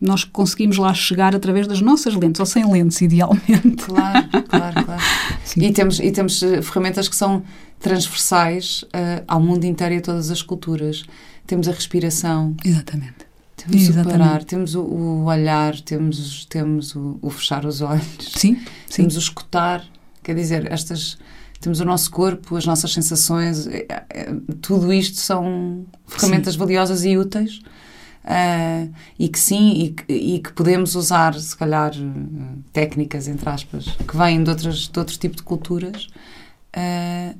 [0.00, 3.84] Nós conseguimos lá chegar através das nossas lentes, ou sem lentes, idealmente.
[3.86, 5.02] Claro, claro, claro.
[5.56, 7.42] E temos, e temos eh, ferramentas que são
[7.78, 11.04] transversais uh, ao mundo inteiro e a todas as culturas.
[11.46, 12.56] Temos a respiração.
[12.64, 13.26] Exatamente.
[13.56, 14.08] Temos Exatamente.
[14.08, 18.32] o parar, temos o, o olhar, temos, temos o, o, fechar os olhos.
[18.34, 18.60] Sim,
[18.92, 19.84] Temos o escutar.
[20.22, 21.18] Quer dizer, estas
[21.62, 23.68] temos o nosso corpo, as nossas sensações,
[24.60, 26.58] tudo isto são ferramentas sim.
[26.58, 27.60] valiosas e úteis
[28.24, 31.92] uh, e que sim, e, e, que podemos usar, se calhar,
[32.72, 36.08] técnicas, entre aspas, que vêm de, outras, de outro tipo de culturas,
[36.76, 37.38] uh,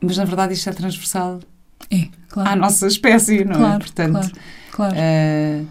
[0.00, 1.40] mas na verdade isto é transversal
[1.90, 2.50] é, claro.
[2.50, 3.56] à nossa espécie, não é?
[3.56, 3.78] claro, é?
[3.78, 4.32] Portanto,
[4.72, 4.96] claro, claro.
[4.96, 5.66] Uh,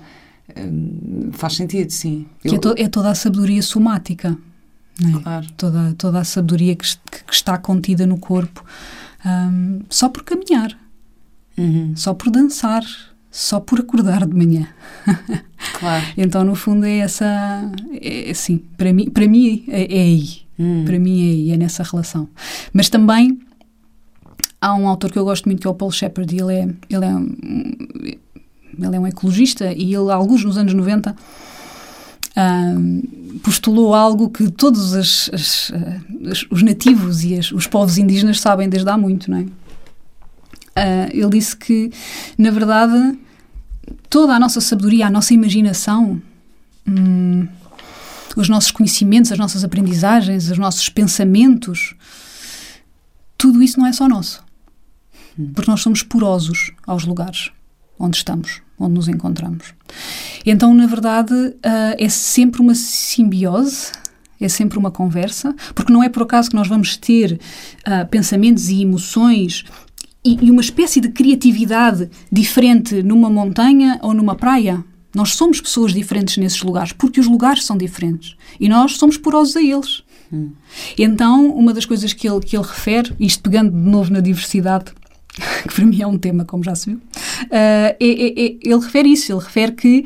[1.33, 2.27] faz sentido, sim.
[2.41, 2.55] Que Eu...
[2.55, 4.37] é, to é toda a sabedoria somática.
[5.01, 5.21] É?
[5.21, 5.47] Claro.
[5.57, 6.85] Toda, toda a sabedoria que,
[7.25, 8.63] que está contida no corpo
[9.25, 10.77] um, só por caminhar,
[11.57, 11.93] uhum.
[11.95, 12.83] só por dançar,
[13.31, 14.67] só por acordar de manhã.
[15.79, 16.05] Claro.
[16.17, 17.25] então, no fundo, é essa.
[18.01, 20.41] É, assim, para mim, para mim é, é aí.
[20.59, 20.83] Uhum.
[20.83, 22.27] Para mim é aí, é nessa relação.
[22.73, 23.39] Mas também
[24.59, 26.35] há um autor que eu gosto muito que é o Paul Shepard.
[26.35, 27.35] Ele é, ele é, um,
[28.77, 31.15] ele é um ecologista e ele, alguns nos anos 90,
[33.43, 35.71] postulou algo que todos as, as,
[36.29, 39.45] as, os nativos e os povos indígenas sabem desde há muito, não é?
[40.75, 41.91] Uh, ele disse que,
[42.35, 43.19] na verdade,
[44.09, 46.19] toda a nossa sabedoria, a nossa imaginação,
[46.87, 47.47] hum,
[48.35, 51.93] os nossos conhecimentos, as nossas aprendizagens, os nossos pensamentos,
[53.37, 54.43] tudo isso não é só nosso.
[55.53, 57.51] Porque nós somos porosos aos lugares
[57.99, 59.73] onde estamos, onde nos encontramos.
[60.45, 63.91] Então, na verdade, uh, é sempre uma simbiose,
[64.39, 67.39] é sempre uma conversa, porque não é por acaso que nós vamos ter
[67.87, 69.63] uh, pensamentos e emoções
[70.23, 74.83] e, e uma espécie de criatividade diferente numa montanha ou numa praia.
[75.13, 78.35] Nós somos pessoas diferentes nesses lugares, porque os lugares são diferentes.
[78.59, 80.03] E nós somos porosos a eles.
[80.31, 80.51] Hum.
[80.97, 84.85] Então, uma das coisas que ele, que ele refere, isto pegando de novo na diversidade,
[85.67, 87.01] que para mim é um tema, como já se viu, uh,
[87.51, 89.31] é, é, é, ele refere isso.
[89.31, 90.05] Ele refere que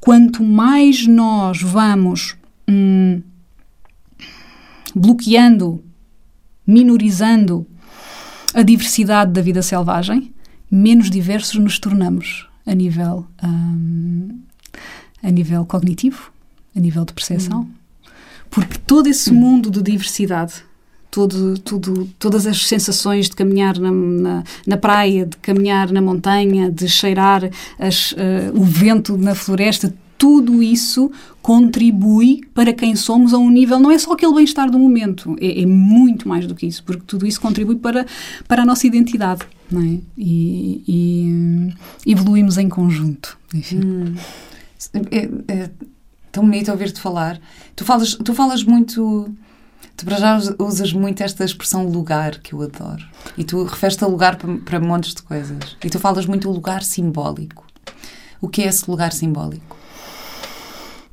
[0.00, 2.36] quanto mais nós vamos
[2.68, 3.22] hum,
[4.94, 5.82] bloqueando,
[6.66, 7.66] minorizando
[8.54, 10.32] a diversidade da vida selvagem,
[10.70, 14.40] menos diversos nos tornamos a nível, um,
[15.22, 16.32] a nível cognitivo,
[16.74, 17.62] a nível de percepção.
[17.62, 17.70] Hum.
[18.50, 20.64] Porque todo esse mundo de diversidade
[21.10, 26.70] todo, tudo, todas as sensações de caminhar na, na, na, praia, de caminhar na montanha,
[26.70, 28.16] de cheirar as, uh,
[28.54, 31.10] o vento na floresta, tudo isso
[31.42, 35.62] contribui para quem somos a um nível, não é só aquele bem-estar do momento, é,
[35.62, 38.06] é, muito mais do que isso, porque tudo isso contribui para,
[38.48, 39.98] para a nossa identidade, não é?
[40.16, 40.82] E,
[42.04, 43.80] e evoluímos em conjunto, enfim.
[43.84, 44.14] Hum.
[45.10, 45.70] É, é,
[46.32, 47.40] tão bonito ouvir-te falar.
[47.74, 49.30] Tu falas, tu falas muito
[49.96, 53.02] Tu para já usas muito esta expressão lugar, que eu adoro.
[53.36, 55.76] E tu referes-te a lugar para, para montes de coisas.
[55.82, 57.64] E tu falas muito o lugar simbólico.
[58.40, 59.76] O que é esse lugar simbólico?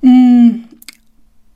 [0.03, 0.63] Hum,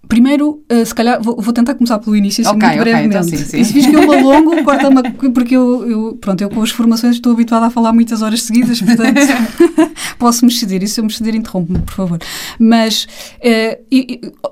[0.08, 3.28] primeiro, uh, se calhar, vou, vou, tentar começar pelo início, assim, okay, muito okay, brevemente.
[3.28, 3.60] Então sim, sim.
[3.60, 6.72] E se fiz que eu me alongo, corta-me, porque eu, eu, pronto, eu com as
[6.72, 9.20] formações estou habituada a falar muitas horas seguidas, portanto,
[10.17, 10.82] posso me exceder.
[10.82, 12.20] E se eu me exceder, interrompe-me, por favor.
[12.58, 13.06] Mas,
[13.39, 14.50] uh,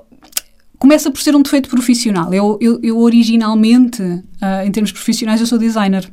[0.78, 2.32] começa por ser um defeito profissional.
[2.32, 6.08] Eu, eu, eu originalmente, uh, em termos profissionais, eu sou designer.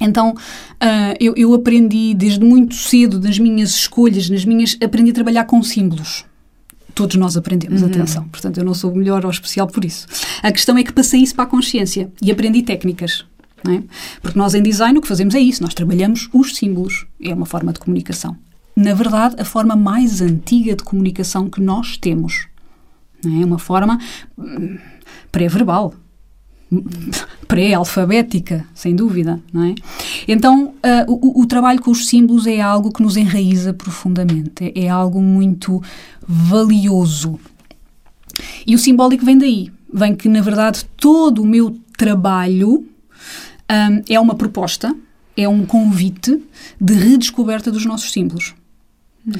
[0.00, 4.76] Então, uh, eu, eu, aprendi desde muito cedo, nas minhas escolhas, nas minhas.
[4.82, 6.24] aprendi a trabalhar com símbolos.
[6.94, 7.88] Todos nós aprendemos, uhum.
[7.88, 8.24] atenção.
[8.28, 10.06] Portanto, eu não sou melhor ou especial por isso.
[10.42, 13.24] A questão é que passei isso para a consciência e aprendi técnicas.
[13.66, 13.80] É?
[14.20, 17.06] Porque nós, em design, o que fazemos é isso: nós trabalhamos os símbolos.
[17.22, 18.36] É uma forma de comunicação.
[18.74, 22.48] Na verdade, a forma mais antiga de comunicação que nós temos
[23.24, 23.98] é uma forma
[24.38, 24.78] hum,
[25.30, 25.94] pré-verbal.
[27.46, 29.74] pré-alfabética, sem dúvida, não é?
[30.26, 30.74] Então,
[31.08, 34.88] uh, o, o, trabalho com os símbolos é algo que nos enraiza profundamente, é, é
[34.88, 35.82] algo muito
[36.26, 37.38] valioso.
[38.66, 42.86] E o simbólico vem daí, vem que, na verdade, todo o meu trabalho
[43.70, 44.94] um, é uma proposta,
[45.36, 46.42] é um convite
[46.80, 48.54] de redescoberta dos nossos símbolos.
[49.26, 49.32] Hum.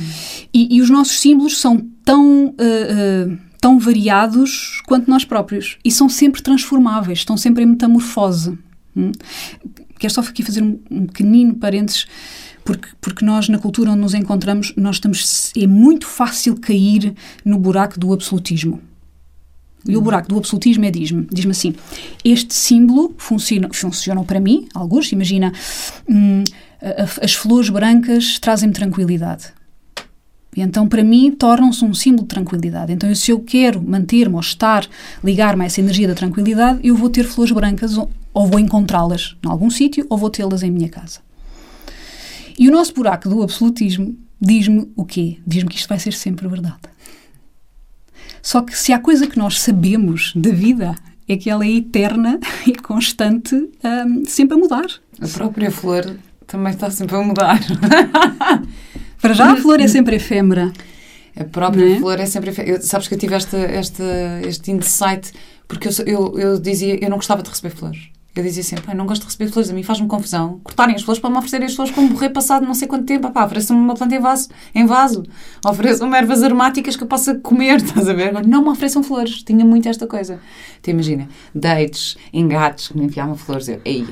[0.53, 2.49] E, e, os nossos símbolos são tão...
[2.49, 8.59] Uh, uh, tão variados quanto nós próprios e são sempre transformáveis, estão sempre em metamorfose.
[8.95, 9.13] Hum?
[10.01, 12.07] Quero só aqui fazer um, um pequenino parênteses,
[12.65, 17.57] porque, porque nós, na cultura onde nos encontramos, nós estamos, é muito fácil cair no
[17.57, 18.83] buraco do absolutismo.
[19.87, 20.03] E o hum.
[20.03, 21.73] buraco do absolutismo é diz-me, diz-me assim,
[22.25, 25.53] este símbolo funciona, funciona para mim, alguns, imagina,
[26.09, 26.43] hum,
[27.23, 29.53] as flores brancas trazem-me tranquilidade.
[30.55, 32.93] Então, para mim, tornam-se um símbolo de tranquilidade.
[32.93, 34.87] Então, se eu quero manter-me ou estar,
[35.25, 39.35] ligar-me a essa energia da tranquilidade, eu vou ter flores brancas ou, ou vou encontrá-las
[39.43, 41.21] em algum sítio ou vou tê-las em minha casa.
[42.59, 45.39] E o nosso buraco do absolutismo diz-me o quê?
[45.47, 46.81] Diz-me que isto vai ser sempre verdade.
[48.43, 50.95] Só que se há coisa que nós sabemos da vida
[51.29, 54.87] é que ela é eterna e constante, um, sempre a mudar.
[55.19, 57.61] A própria flor também está sempre a mudar.
[59.23, 60.73] Para já a flor é sempre efêmera.
[61.35, 61.99] A própria é?
[61.99, 62.83] flor é sempre efêmera.
[62.83, 64.05] Sabes que eu tive esta, esta,
[64.45, 65.33] este insight
[65.73, 68.11] porque eu, eu, eu dizia, eu não gostava de receber flores.
[68.35, 70.59] Eu dizia sempre, pai, não gosto de receber flores, a mim faz-me confusão.
[70.65, 73.31] Cortarem as flores para me oferecerem as flores como morrer passado não sei quanto tempo.
[73.31, 75.23] Pá, ofereçam-me uma planta em vaso, em vaso.
[75.67, 78.29] Ofereçam-me ervas aromáticas que eu possa comer, estás a ver?
[78.29, 79.43] Agora, não me ofereçam flores.
[79.43, 80.41] Tinha muito esta coisa.
[80.81, 83.69] Tu imagina, dates, engates que me enviavam flores.
[83.69, 84.07] Eu, ei,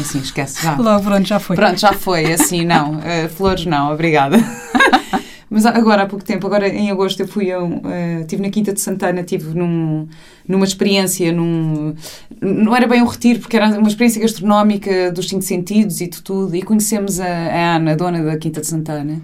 [0.00, 0.62] assim, esquece.
[0.62, 0.76] Já.
[0.76, 1.56] Logo, pronto, já foi.
[1.56, 2.32] Pronto, já foi.
[2.32, 2.98] Assim, não.
[2.98, 4.38] Uh, flores não, obrigada.
[5.56, 8.80] Mas agora, há pouco tempo, agora em agosto, eu fui uh, estive na Quinta de
[8.82, 10.06] Santana, estive num,
[10.46, 11.94] numa experiência, num,
[12.42, 16.22] não era bem um retiro, porque era uma experiência gastronómica dos cinco sentidos e de
[16.22, 19.18] tudo, e conhecemos a, a Ana, dona da Quinta de Santana,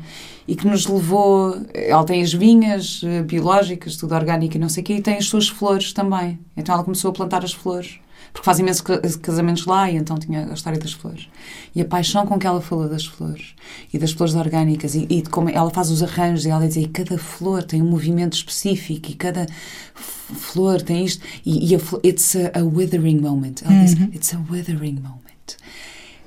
[0.49, 4.83] e que nos levou, ela tem as vinhas uh, biológicas, tudo orgânico e não sei
[4.83, 6.39] o quê, e tem as suas flores também.
[6.57, 8.01] Então ela começou a plantar as flores
[8.33, 8.83] porque faz imensos
[9.17, 11.29] casamentos lá e então tinha a história das flores.
[11.75, 13.55] E a paixão com que ela falou das flores
[13.93, 16.77] e das flores orgânicas e, e de como ela faz os arranjos e ela diz
[16.77, 19.47] e cada flor tem um movimento específico e cada
[19.95, 23.63] flor tem isto e, e a, it's a, a, withering moment.
[23.65, 23.85] Ela uhum.
[23.85, 25.23] diz it's a withering moment.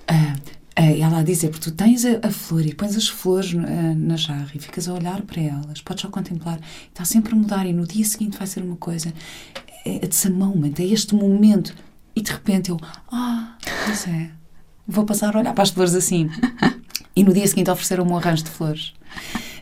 [0.08, 0.38] Uh,
[0.80, 3.96] uh, ela diz é porque tu tens a, a flor e pões as flores uh,
[3.98, 7.66] na jarra e ficas a olhar para elas, podes só contemplar, está sempre a mudar
[7.66, 9.12] e no dia seguinte vai ser uma coisa.
[9.88, 11.76] It's a moment, é este momento
[12.16, 12.80] e de repente eu,
[13.12, 14.30] ah, pois é,
[14.88, 16.30] vou passar a olhar para as flores assim.
[17.16, 18.94] E no dia seguinte ofereceram-me um arranjo de flores.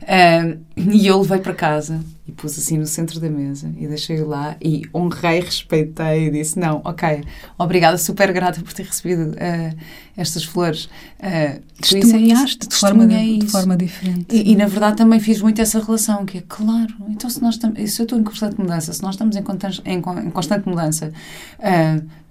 [0.04, 4.28] Uh, e eu levei para casa e pus assim no centro da mesa e deixei-o
[4.28, 7.24] lá e honrei, respeitei e disse: Não, ok,
[7.58, 9.78] obrigada, super grata por ter recebido uh,
[10.18, 10.89] estas flores.
[11.20, 14.26] Uh, Testemunhaste de, forma, de, de forma diferente.
[14.30, 17.56] E, e, na verdade também fiz muito essa relação, que é claro, então se nós
[17.56, 19.44] estamos, se eu estou em constante mudança, se nós estamos em,
[19.86, 21.13] em, em constante mudança,
[21.60, 22.23] uh,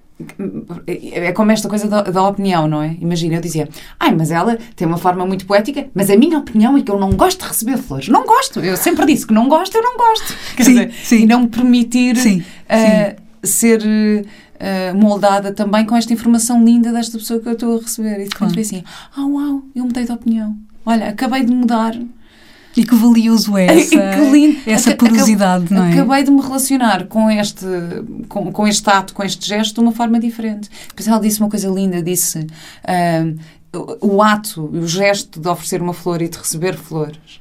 [0.87, 2.97] é como esta coisa da, da, opinião, não é?
[3.01, 6.77] Imagina, eu dizia, ai, mas ela tem uma forma muito poética, mas a minha opinião
[6.77, 8.09] é que eu não gosto de receber flores.
[8.09, 8.61] Não gosto.
[8.61, 10.37] Eu sempre disse que não gosto, eu não gosto.
[10.57, 11.17] Quer sim, dizer, sim.
[11.23, 17.19] e não me permitir sim, uh, ser uh, moldada também com esta informação linda desta
[17.19, 18.15] pessoa que eu estou a receber.
[18.15, 18.61] E de repente claro.
[18.61, 18.85] assim,
[19.17, 20.57] ah, uau, eu mudei de opinião.
[20.85, 21.97] Olha, acabei de mudar
[22.77, 24.03] e que valioso é essa,
[24.67, 25.93] essa porosidade, acabei, não é?
[25.93, 27.67] Acabei de me relacionar com este,
[28.29, 30.69] com, com este ato, com este gesto, de uma forma diferente.
[30.89, 35.95] Depois ela disse uma coisa linda, disse uh, o, ato, o gesto de oferecer uma
[35.95, 37.41] flor e de receber flores.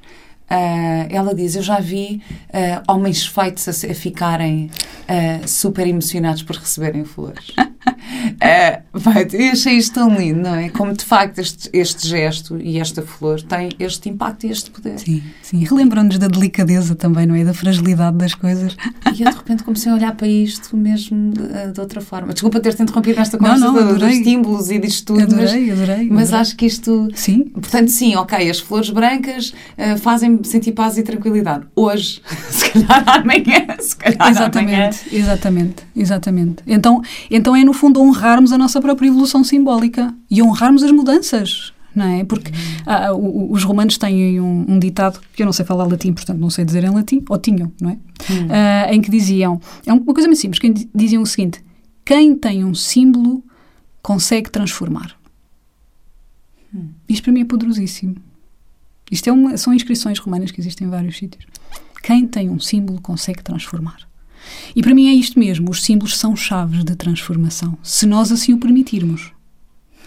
[0.49, 4.69] Uh, ela diz: Eu já vi uh, homens feitos a, a ficarem
[5.45, 7.47] super emocionados por receberem flores.
[8.39, 10.69] É, eu achei isto tão lindo, não é?
[10.69, 14.99] Como de facto este, este gesto e esta flor tem este impacto e este poder.
[14.99, 15.63] Sim, sim.
[15.63, 17.43] Relembram-nos da delicadeza também, não é?
[17.43, 18.75] Da fragilidade das coisas.
[19.15, 22.33] E eu de repente comecei a olhar para isto mesmo de, de outra forma.
[22.33, 25.23] Desculpa ter-te interrompido nesta conversa não, não, dos símbolos e disto tudo.
[25.23, 26.09] Adorei, mas, adorei.
[26.09, 26.41] Mas adorei.
[26.41, 27.07] acho que isto.
[27.13, 27.43] Sim.
[27.45, 31.65] Portanto, sim, ok, as flores brancas uh, fazem sentir paz e tranquilidade.
[31.75, 34.89] Hoje, se calhar amanhã, se calhar exatamente, amanhã.
[35.11, 36.63] Exatamente, exatamente.
[36.67, 41.73] Então, então é no fundo honrarmos a nossa própria evolução simbólica e honrarmos as mudanças.
[41.93, 42.23] Não é?
[42.23, 42.51] Porque
[42.85, 46.49] ah, os romanos têm um, um, ditado, que eu não sei falar latim, portanto não
[46.49, 47.93] sei dizer em latim, ou tinham, não é?
[47.93, 48.47] Hum.
[48.49, 51.61] Ah, em que diziam, é uma coisa muito simples, que diziam o seguinte:
[52.05, 53.43] quem tem um símbolo
[54.01, 55.15] consegue transformar.
[56.73, 56.89] Hum.
[57.09, 58.15] Isto para mim é poderosíssimo.
[59.11, 61.45] Isto é uma, são inscrições romanas que existem em vários sítios.
[62.01, 64.07] Quem tem um símbolo consegue transformar.
[64.75, 68.53] E para mim é isto mesmo: os símbolos são chaves de transformação, se nós assim
[68.53, 69.31] o permitirmos.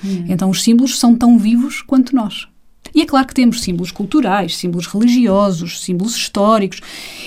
[0.05, 0.27] Hum.
[0.29, 2.47] Então, os símbolos são tão vivos quanto nós.
[2.95, 6.81] E é claro que temos símbolos culturais, símbolos religiosos, símbolos históricos,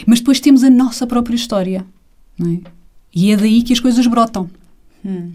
[0.05, 1.85] mas depois temos a nossa própria história.
[2.39, 2.69] É?
[3.13, 4.49] E é daí que as coisas brotam.
[5.03, 5.31] Hum.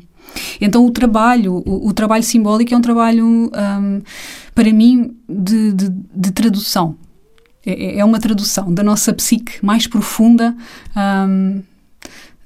[0.61, 4.03] Então o trabalho, o, o, trabalho simbólico é um trabalho, um,
[4.55, 6.97] para mim, de, de, de tradução.
[7.65, 10.57] É, é, é, uma tradução da nossa psique mais profunda,
[10.97, 11.63] um,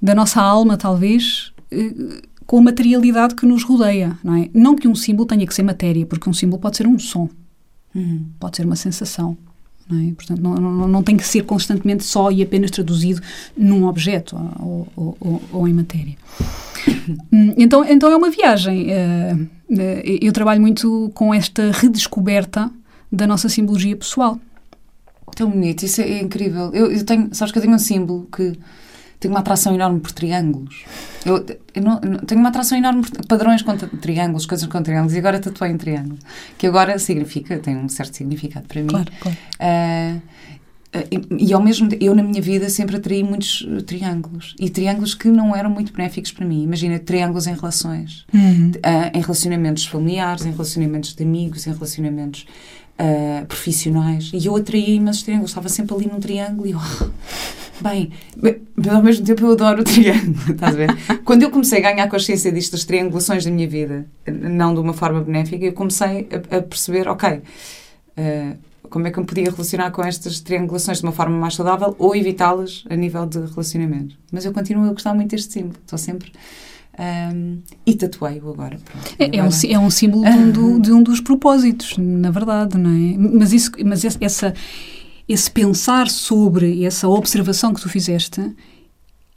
[0.07, 4.17] da nossa alma, talvez, eh, com a materialidade que nos rodeia.
[4.23, 4.49] Não, é?
[4.55, 7.29] não que um símbolo tenha que ser matéria, porque um símbolo pode ser um som,
[7.93, 8.25] uhum.
[8.39, 9.37] pode ser uma sensação.
[9.91, 10.13] Não é?
[10.13, 13.21] Portanto, não, não, não, tem que ser constantemente só e apenas traduzido
[13.57, 16.17] num objeto ou, ou, ou, ou em matéria.
[17.33, 18.91] Hum, então, então é uma viagem.
[18.91, 19.37] Eh,
[19.79, 22.71] eh, eu trabalho muito com esta redescoberta
[23.11, 24.39] da nossa simbologia pessoal.
[25.35, 26.71] Tão bonito, isso é, incrível.
[26.73, 28.57] Eu, eu, tenho, sabes que eu tenho um símbolo que
[29.19, 30.85] tenho uma atração enorme por triângulos.
[31.25, 35.19] Eu, eu não, tenho uma atração enorme por padrões com triângulos, coisas com triângulos, e
[35.19, 36.19] agora tatuei em triângulo,
[36.59, 38.89] que agora significa, tem um certo significado para mim.
[38.89, 39.37] Claro, claro.
[39.61, 40.23] Uh,
[41.11, 45.15] e, e ao mesmo tempo, eu na minha vida sempre atraí muitos triângulos e triângulos
[45.15, 46.63] que não eram muito benéficos para mim.
[46.63, 48.71] Imagina triângulos em relações, uhum.
[48.71, 52.47] uh, em relacionamentos familiares, em relacionamentos de amigos, em relacionamentos
[53.01, 54.31] uh, profissionais.
[54.33, 58.89] E eu atraía imensos triângulos, estava sempre ali num triângulo e eu, oh, bem, mas
[58.89, 60.97] ao mesmo tempo eu adoro o triângulo, estás a ver?
[61.25, 64.93] Quando eu comecei a ganhar consciência disto, das triangulações da minha vida, não de uma
[64.93, 67.43] forma benéfica, eu comecei a, a perceber, ok.
[68.19, 68.57] Uh,
[68.89, 71.95] como é que eu me podia relacionar com estas triangulações de uma forma mais saudável
[71.99, 74.17] ou evitá-las a nível de relacionamento.
[74.31, 76.31] Mas eu continuo a gostar muito deste símbolo, estou sempre.
[76.99, 78.79] Um, e tatuei-o agora.
[78.85, 79.37] Pronto, é, agora.
[79.37, 82.91] É, um, é um símbolo de um, do, de um, dos propósitos, na verdade, não
[82.91, 83.17] é?
[83.19, 84.55] Mas, isso, mas essa,
[85.29, 88.55] esse pensar sobre essa observação que tu fizeste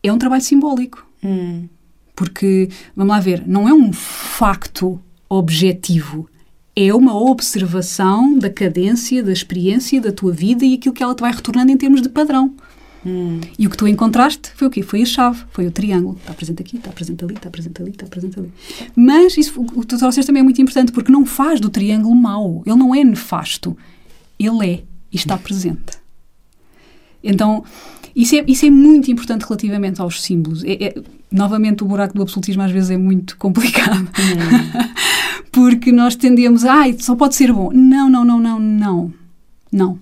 [0.01, 1.05] é um trabalho simbólico.
[1.23, 1.67] Hum.
[2.15, 6.29] Porque, vamos lá ver, não é um facto objetivo
[6.81, 11.19] é uma observação da cadência, da experiência da tua vida e aquilo que ela te
[11.19, 12.55] vai retornando em termos de padrão.
[13.05, 13.39] Hum.
[13.57, 14.81] E o que tu encontraste foi o quê?
[14.83, 16.17] Foi a chave, foi o triângulo.
[16.19, 18.51] Está presente aqui, está presente ali, está presente ali, está presente ali.
[18.95, 22.15] Mas isso, o que tu trouxeste também é muito importante porque não faz do triângulo
[22.15, 22.61] mau.
[22.65, 23.77] Ele não é nefasto.
[24.37, 25.97] Ele é e está presente.
[27.23, 27.63] Então,
[28.15, 30.63] isso é, isso é muito importante relativamente aos símbolos.
[30.63, 30.95] É, é,
[31.31, 34.01] novamente, o buraco do absolutismo às vezes é muito complicado.
[34.01, 35.39] Hum.
[35.51, 37.71] Porque nós tendemos a, ah, só pode ser bom.
[37.73, 39.13] Não, não, não, não, não.
[39.71, 39.99] Não.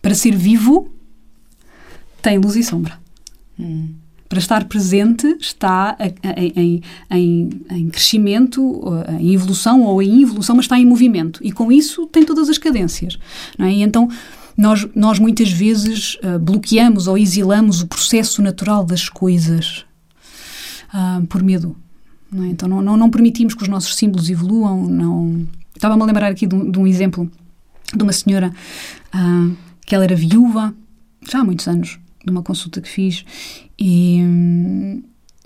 [0.00, 0.91] Para ser vivo,
[2.22, 2.98] tem luz e sombra.
[3.58, 3.90] Hum.
[4.28, 5.94] Para estar presente, está
[6.56, 8.82] em, em, em, crescimento,
[9.20, 11.38] em evolução ou em evolução, mas está em movimento.
[11.44, 13.18] E com isso tem todas as cadências.
[13.58, 13.72] Não é?
[13.74, 14.08] E então,
[14.56, 19.84] nós, nós muitas vezes uh, bloqueamos ou exilamos o processo natural das coisas
[20.94, 21.76] uh, por medo.
[22.30, 22.48] Não é?
[22.48, 24.86] Então não, não, não, permitimos que os nossos símbolos evoluam.
[24.86, 25.46] Não...
[25.74, 27.30] Estava-me a lembrar aqui de um, de um, exemplo
[27.94, 28.52] de uma senhora
[29.14, 30.74] uh, que ela era viúva
[31.28, 33.24] já há muitos anos, de uma consulta que fiz,
[33.78, 35.02] e um,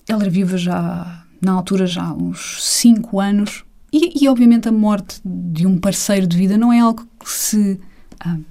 [0.08, 4.72] ela era viúva já, na altura, já há uns 5 anos, e, e, obviamente a
[4.72, 7.80] morte de um parceiro de vida não é algo que se,
[8.26, 8.44] uh,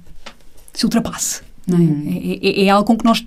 [0.73, 1.81] se ultrapasse, não é?
[1.81, 2.39] Uhum.
[2.41, 3.25] É, é, é, algo com que nós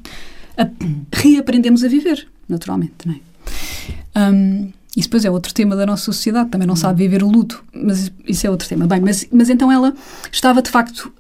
[0.57, 0.69] a,
[1.13, 4.33] reaprendemos a viver, naturalmente, não é?
[4.33, 7.63] Um, isso depois é outro tema da nossa sociedade, também não sabe viver o luto,
[7.73, 8.87] mas isso é outro tema.
[8.87, 9.95] Bem, mas, mas então ela
[10.33, 11.13] estava de facto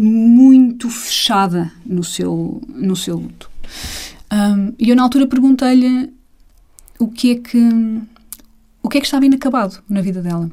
[0.00, 3.50] muito fechada no seu, no seu luto.
[4.32, 6.12] Um, e eu na altura perguntei-lhe
[6.98, 7.58] o que é que
[8.82, 10.50] o que é que estava inacabado na vida dela.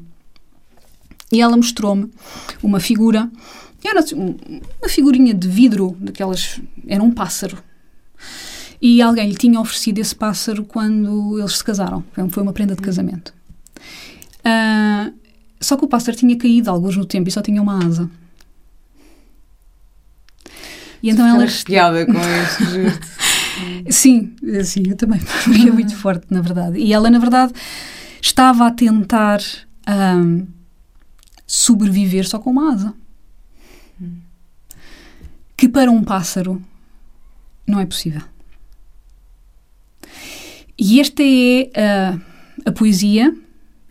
[1.32, 2.10] E ela mostrou-me
[2.62, 3.30] uma figura,
[3.82, 7.58] era assim, uma figurinha de vidro, daquelas, era um pássaro
[8.80, 12.04] e alguém lhe tinha oferecido esse pássaro quando eles se casaram.
[12.30, 13.34] Foi uma prenda de casamento.
[14.40, 15.12] Uh,
[15.60, 18.08] só que o pássaro tinha caído alguns no tempo e só tinha uma asa.
[21.02, 21.46] E então ela.
[21.64, 25.20] piada com este Sim, sim, eu também.
[25.44, 26.78] Porque é muito forte, na verdade.
[26.78, 27.52] E ela, na verdade,
[28.20, 29.40] estava a tentar
[29.88, 30.46] um,
[31.46, 32.94] sobreviver só com uma asa.
[35.56, 36.62] Que para um pássaro
[37.66, 38.22] não é possível.
[40.78, 42.18] E esta é a,
[42.68, 43.36] a poesia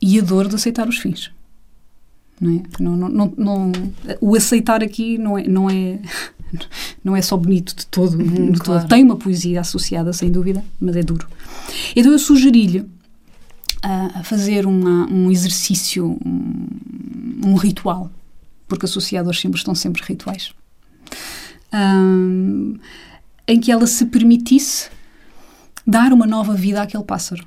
[0.02, 1.32] e a dor de aceitar os fins.
[2.40, 2.64] Não é?
[2.82, 3.72] Não, não, não,
[4.22, 6.00] o aceitar aqui não é, não é,
[7.04, 8.82] não é só bonito de todo, uhum, de claro.
[8.82, 8.90] todo.
[8.90, 11.28] Tem uma poesia associada, sem dúvida, mas é duro.
[11.96, 12.86] Então eu sugeri-lhe
[13.82, 16.68] a fazer uma, um exercício, um,
[17.46, 18.12] um, ritual,
[18.68, 20.52] porque associado aos símbolos estão sempre rituais,
[21.74, 22.78] um,
[23.48, 24.90] em que ela se permitisse
[25.86, 27.46] dar uma nova vida àquele pássaro.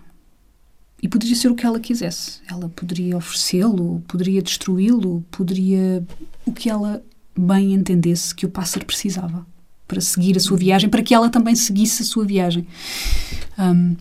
[1.03, 2.41] E poderia ser o que ela quisesse.
[2.47, 6.07] Ela poderia oferecê-lo, poderia destruí-lo, poderia
[6.45, 7.03] o que ela
[7.37, 9.47] bem entendesse que o pássaro precisava
[9.87, 12.67] para seguir a sua viagem, para que ela também seguisse a sua viagem.
[13.59, 13.97] Um,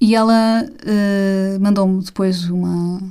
[0.00, 3.02] e ela uh, mandou-me depois uma,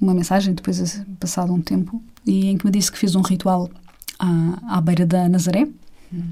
[0.00, 3.70] uma mensagem, depois passado um tempo, e em que me disse que fez um ritual
[4.18, 5.68] à, à beira da Nazaré,
[6.12, 6.30] hum.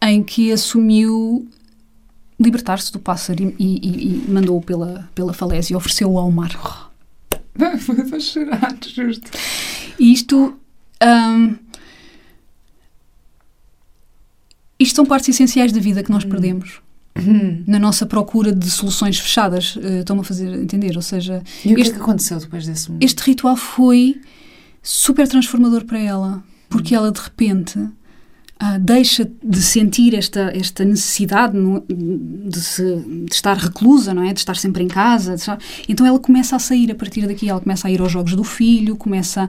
[0.00, 1.46] em que assumiu
[2.40, 6.87] libertar-se do pássaro e, e, e mandou-o pela, pela falésia ofereceu-o ao mar.
[8.08, 9.30] Foi chorar, justo.
[9.98, 10.58] Isto.
[11.02, 11.56] Um,
[14.78, 16.28] isto são partes essenciais da vida que nós hum.
[16.28, 16.80] perdemos.
[17.18, 17.64] Hum.
[17.66, 19.76] Na nossa procura de soluções fechadas.
[19.76, 20.94] Uh, Estão-me a fazer entender?
[20.96, 21.42] Ou seja.
[21.64, 23.04] E o este, que é que aconteceu depois desse momento?
[23.04, 24.20] Este ritual foi
[24.82, 26.42] super transformador para ela.
[26.68, 26.98] Porque hum.
[26.98, 27.78] ela, de repente,
[28.62, 34.32] uh, deixa de sentir esta, esta necessidade no, de, se, de, estar reclusa, não é?
[34.32, 35.34] De estar sempre em casa.
[35.34, 35.58] Estar...
[35.88, 38.44] Então ela começa a sair a partir daqui, ela começa a ir aos jogos do
[38.44, 39.48] filho, começa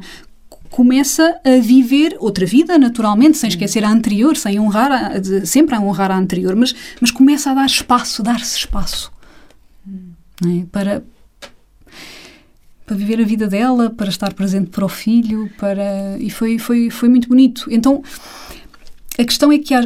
[0.69, 5.79] começa a viver outra vida, naturalmente, sem esquecer a anterior, sem honrar, a, sempre a
[5.79, 9.11] honrar a anterior, mas, mas começa a dar espaço, dar-se espaço
[10.45, 10.65] é?
[10.71, 11.03] para,
[12.85, 16.89] para viver a vida dela, para estar presente para o filho, para e foi foi
[16.89, 17.67] foi muito bonito.
[17.69, 18.01] Então
[19.19, 19.81] a questão é que há,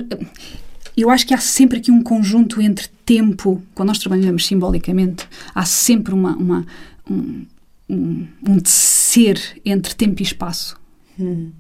[0.96, 5.66] eu acho que há sempre aqui um conjunto entre tempo, quando nós trabalhamos simbolicamente, há
[5.66, 6.66] sempre uma, uma
[7.10, 7.46] um,
[7.90, 10.80] um, um tecer entre tempo e espaço.
[11.20, 11.52] Hum.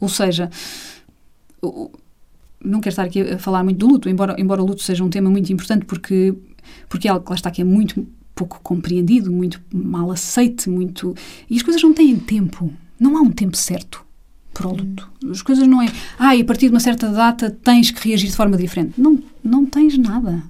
[0.00, 0.50] Ou seja,
[2.60, 5.08] não quero estar aqui a falar muito do luto, embora, embora o luto seja um
[5.08, 6.34] tema muito importante, porque,
[6.88, 8.04] porque é algo que lá está que é muito
[8.34, 11.14] pouco compreendido, muito mal aceite, muito.
[11.48, 12.70] E as coisas não têm tempo.
[12.98, 14.05] Não há um tempo certo
[14.56, 15.10] para o luto.
[15.30, 15.86] As coisas não é,
[16.18, 18.98] ah, e a partir de uma certa data tens que reagir de forma diferente.
[19.00, 20.42] Não, não tens nada.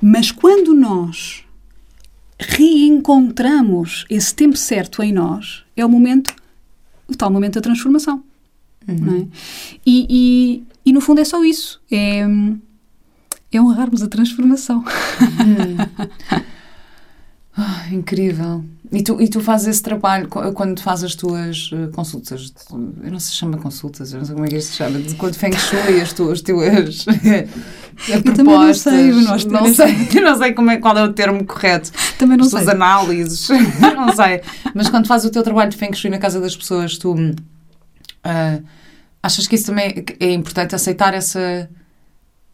[0.00, 1.44] Mas quando nós
[2.38, 6.34] reencontramos esse tempo certo em nós, é o momento,
[7.08, 8.22] o tal momento da transformação.
[8.86, 9.22] Uhum.
[9.22, 9.36] É?
[9.84, 11.80] E, e, e, no fundo é só isso.
[11.90, 12.20] É,
[13.50, 14.78] é honrarmos a transformação.
[14.78, 16.44] Uhum.
[17.56, 18.64] Oh, incrível.
[18.92, 22.52] E tu, e tu fazes esse trabalho quando fazes as tuas eh, consultas?
[22.70, 24.98] Eu não sei se chama consultas, eu não sei como é que isto se chama.
[24.98, 27.04] De quando Feng Shui, as tuas, as tuas
[28.22, 28.92] propostas.
[28.92, 31.90] Eu não sei, nós não sei, não sei como é, qual é o termo correto.
[32.18, 32.60] Também não as sei.
[32.60, 33.48] As análises,
[33.80, 34.42] não sei.
[34.74, 38.64] Mas quando fazes o teu trabalho de Feng Shui na casa das pessoas, tu uh,
[39.22, 41.68] achas que isso também é importante, aceitar essa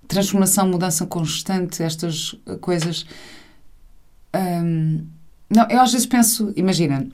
[0.06, 3.04] transformação, mudança constante, estas coisas
[4.34, 5.06] um,
[5.48, 7.06] não, eu às vezes penso, imagina,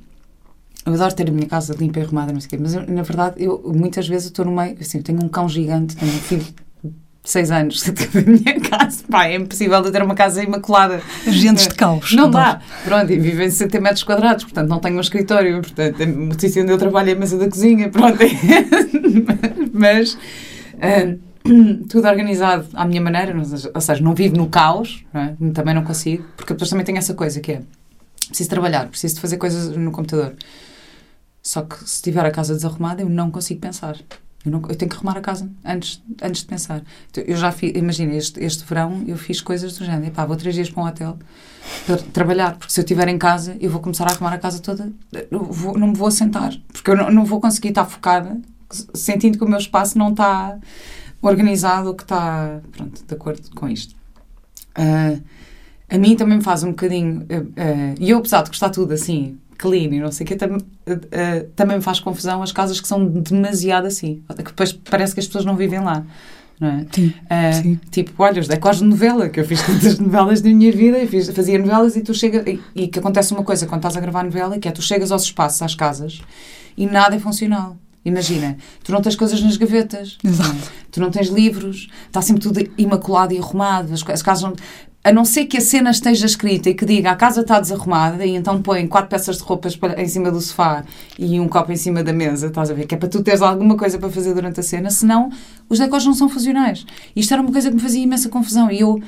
[0.85, 2.87] eu adoro ter a minha casa limpa e arrumada, não sei o quê, mas eu,
[2.87, 6.13] na verdade, eu muitas vezes estou no meio, assim, eu tenho um cão gigante, tenho
[6.13, 6.47] um filho
[7.25, 11.03] 6 anos da minha casa, pá, é impossível de ter uma casa imaculada.
[11.27, 12.13] Agentes de caos.
[12.13, 12.61] Não dá.
[12.85, 16.63] Pronto, e vivo em 60 metros quadrados, portanto não tenho um escritório, portanto o sítio
[16.63, 18.19] onde eu trabalho é a mesa da cozinha, pronto.
[19.73, 20.15] mas...
[20.75, 21.19] Uh,
[21.89, 23.35] tudo organizado à minha maneira,
[23.75, 25.37] ou seja, não vivo no caos, não é?
[25.53, 27.63] também não consigo, porque depois também tenho essa coisa que é
[28.29, 30.35] preciso trabalhar, preciso de fazer coisas no computador.
[31.43, 33.97] Só que se tiver a casa desarrumada, eu não consigo pensar.
[34.45, 36.83] Eu, não, eu tenho que arrumar a casa antes, antes de pensar.
[37.11, 40.13] Então, eu já fiz, imagina, este, este verão eu fiz coisas do género.
[40.27, 41.19] Vou três dias para um hotel
[41.85, 44.61] para trabalhar, porque se eu estiver em casa, eu vou começar a arrumar a casa
[44.61, 44.93] toda,
[45.31, 48.41] vou, não me vou assentar, porque eu não, não vou conseguir estar focada,
[48.95, 50.57] sentindo que o meu espaço não está
[51.21, 53.95] organizado que está pronto, de acordo com isto.
[54.77, 55.23] Uh,
[55.89, 57.23] a mim também me faz um bocadinho.
[57.23, 60.37] Uh, uh, e eu, apesar de gostar tudo assim, clean e não sei o quê,
[60.37, 60.59] tam,
[61.55, 64.23] também me faz confusão as casas que são demasiado assim.
[64.37, 66.05] Que depois parece que as pessoas não vivem lá.
[66.59, 66.87] Não é?
[66.91, 67.13] sim,
[67.63, 67.81] sim.
[67.91, 71.29] Tipo, olha, decors de novela, que eu fiz tantas novelas na minha vida, eu fiz,
[71.29, 72.47] fazia novelas e tu chegas.
[72.47, 75.13] E, e que acontece uma coisa quando estás a gravar novela, que é tu chegas
[75.13, 76.23] aos espaços, às casas,
[76.77, 77.77] e nada é funcional.
[78.07, 80.73] Imagina, tu não tens coisas nas gavetas, Exato.
[80.93, 83.93] tu não tens livros, está sempre tudo imaculado e arrumado.
[83.93, 84.53] As, as casas não,
[85.03, 88.25] a não ser que a cena esteja escrita e que diga a casa está desarrumada
[88.25, 90.85] e então põe quatro peças de roupas em cima do sofá
[91.19, 92.87] e um copo em cima da mesa, estás a ver?
[92.87, 95.29] Que é para tu teres alguma coisa para fazer durante a cena, senão
[95.69, 96.87] os decors não são funcionais.
[97.17, 99.01] Isto era uma coisa que me fazia imensa confusão e eu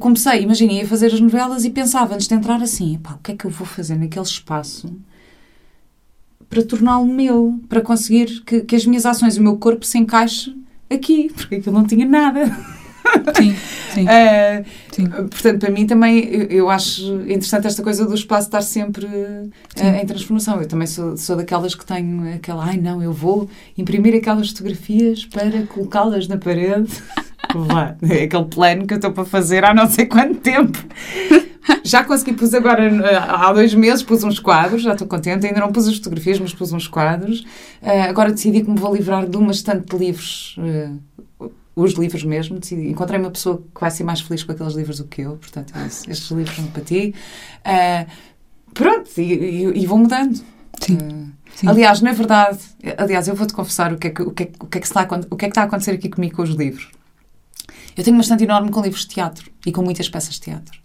[0.00, 3.32] comecei, imagina, ia fazer as novelas e pensava antes de entrar assim, pá, o que
[3.32, 4.94] é que eu vou fazer naquele espaço
[6.54, 10.54] para torná-lo meu, para conseguir que, que as minhas ações, o meu corpo se encaixe
[10.88, 12.56] aqui, porque aquilo não tinha nada.
[13.36, 13.56] Sim,
[13.92, 14.04] sim.
[14.04, 15.06] Uh, sim.
[15.06, 19.50] Portanto, para mim também, eu, eu, acho interessante esta coisa do espaço estar sempre uh,
[20.00, 20.60] em transformação.
[20.60, 25.24] Eu também sou, sou daquelas que tenho aquela, ai não, eu vou imprimir aquelas fotografias
[25.24, 26.90] para colocá-las na parede.
[27.54, 30.78] Vá, é aquele plano que eu estou para fazer há não sei quanto tempo.
[31.82, 35.46] Já consegui, pus agora, eh, há dois meses, pus uns quadros, já estou contente.
[35.46, 37.40] Ainda não pus as fotografias, mas pus uns quadros.
[37.82, 40.56] Uh, agora decidi que me vou livrar de uma estante de livros,
[41.74, 42.58] os livros mesmo.
[42.58, 45.36] Decidi, encontrei uma pessoa que vai ser mais feliz com aqueles livros do que eu,
[45.36, 47.14] portanto, estes livros são para ti.
[47.60, 48.10] Uh,
[48.72, 50.36] pronto, e, e, e, vou mudando.
[50.80, 51.32] Sim.
[51.54, 51.68] Sim.
[51.68, 52.58] Aliás, na verdade,
[52.98, 54.86] aliás, eu vou-te confessar o que, é que, o, que é, o, que é que
[54.86, 56.90] está, o que é que está a acontecer aqui comigo com os livros.
[57.96, 60.84] Eu tenho bastante enorme com livros de teatro e com muitas peças de teatro.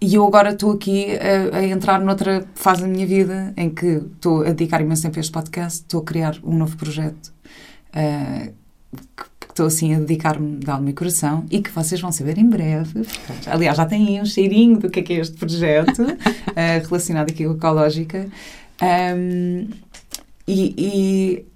[0.00, 3.86] E eu agora estou aqui a, a, entrar noutra fase da minha vida em que
[3.86, 7.32] estou a dedicar imenso tempo a este podcast, estou a criar um novo projeto
[7.88, 8.54] uh,
[9.16, 9.24] que
[9.56, 13.06] estou assim a dedicar-me de alma e coração e que vocês vão saber em breve.
[13.46, 16.14] Aliás, já têm um cheirinho do que é que é este projeto uh,
[16.86, 18.28] relacionado aqui com a ecológica.
[18.82, 19.68] Um,
[20.46, 21.46] e, e,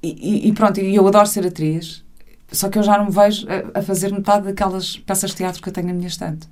[0.00, 2.04] e, e, pronto, eu adoro ser atriz,
[2.50, 5.60] só que eu já não me vejo a, a fazer metade daquelas peças de teatro
[5.60, 6.48] que eu tenho na minha estante.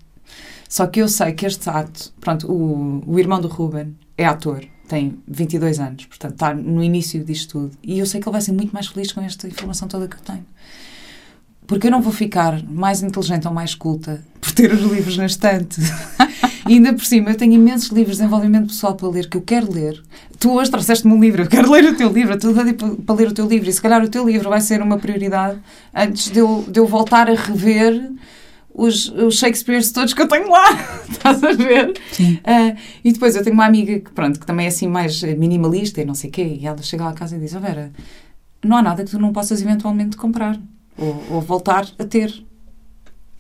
[0.69, 4.65] Só que eu sei que este ato, pronto, o, o irmão do Ruben é ator,
[4.91, 7.77] tem 22 anos, portanto está no início disto tudo.
[7.81, 10.17] E eu sei que ele vai ser muito mais feliz com esta informação toda que
[10.17, 10.45] eu tenho.
[11.65, 15.27] Porque eu não vou ficar mais inteligente ou mais culta por ter os livros na
[15.27, 15.81] estante.
[16.69, 19.43] e ainda por cima, eu tenho imensos livros de desenvolvimento pessoal para ler que eu
[19.43, 20.03] quero ler.
[20.41, 22.53] Tu hoje trouxeste-me um livro, eu quero ler o teu livro, tu
[23.07, 23.71] para ler o teu livro.
[23.71, 25.61] E se calhar o teu livro vai ser uma prioridade
[25.95, 28.11] antes de eu, de eu voltar a rever
[28.75, 30.73] os, os Shakespeares todos que eu tenho lá.
[31.11, 32.01] Estás a ver?
[32.13, 32.35] Sim.
[32.37, 36.01] Uh, e depois eu tenho uma amiga que, pronto, que também é assim mais minimalista
[36.01, 36.59] e não sei o quê.
[36.61, 37.93] E ela chega lá a casa e diz: oh, Vera,
[38.65, 40.59] não há nada que tu não possas eventualmente comprar
[40.97, 42.45] ou, ou voltar a ter.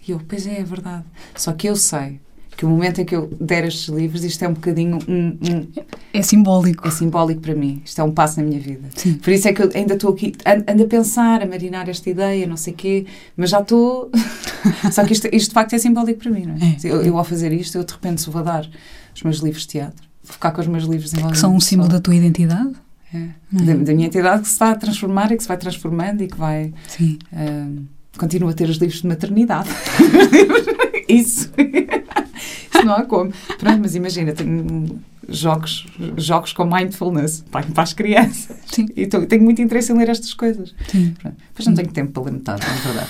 [0.07, 1.05] E eu, pois é, é verdade.
[1.35, 2.21] Só que eu sei
[2.61, 5.67] que o momento em que eu der estes livros, isto é um bocadinho um, um,
[6.13, 6.87] É simbólico.
[6.87, 7.81] É simbólico para mim.
[7.83, 8.87] Isto é um passo na minha vida.
[8.95, 9.15] Sim.
[9.15, 10.35] Por isso é que eu ainda estou aqui,
[10.69, 14.11] ando a pensar, a marinar esta ideia, não sei o quê, mas já estou.
[14.93, 16.59] Só que isto, isto de facto é simbólico para mim, não é?
[16.59, 16.77] é.
[16.85, 18.69] Eu, eu, ao fazer isto, eu de repente vou dar
[19.15, 21.61] os meus livros de teatro, vou ficar com os meus livros em Que são um
[21.61, 22.73] símbolo da tua identidade?
[23.15, 23.17] É.
[23.17, 23.31] é.
[23.53, 26.29] Da, da, minha identidade que se está a transformar e que se vai transformando e
[26.29, 26.75] que vai.
[26.89, 27.19] Sim.
[27.33, 27.85] Uh,
[28.19, 29.71] continua a ter os livros de maternidade.
[31.11, 31.51] Isso.
[32.73, 33.33] Isso não há como.
[33.59, 35.87] Pronto, mas imagina, tenho jogos,
[36.17, 38.57] jogos com mindfulness para, para as crianças.
[38.67, 38.89] Sim.
[38.97, 40.75] E tô, tenho muito interesse em ler estas coisas.
[40.89, 41.15] Sim.
[41.21, 41.37] Pronto.
[41.57, 43.09] Mas não tenho tempo para ler metade, na verdade.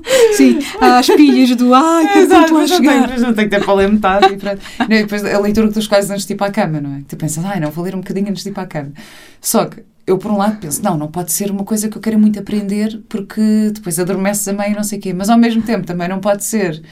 [0.36, 3.90] Sim, as pilhas do ai, que Exato, mas não, tenho, não tenho tempo para ler
[3.90, 4.34] metade.
[4.34, 4.60] E, pronto.
[4.78, 7.02] não, e depois a leitura dos quais antes de ir para a cama, não é?
[7.08, 8.92] Tu pensas, ai, não, vou ler um bocadinho antes de ir para a cama.
[9.40, 12.02] Só que eu, por um lado, penso, não, não pode ser uma coisa que eu
[12.02, 15.12] quero muito aprender porque depois adormeces a meio e não sei o quê.
[15.12, 16.82] Mas ao mesmo tempo também não pode ser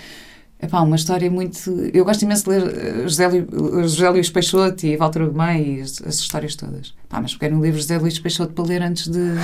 [0.61, 1.71] Epá, uma história muito.
[1.95, 6.17] Eu gosto imenso de ler eh, José, Luís Peixoto e Walter Ugumem e as, as,
[6.17, 6.95] histórias todas.
[7.09, 9.35] Pá, mas peguei no livro José Luís Peixoto para ler antes de,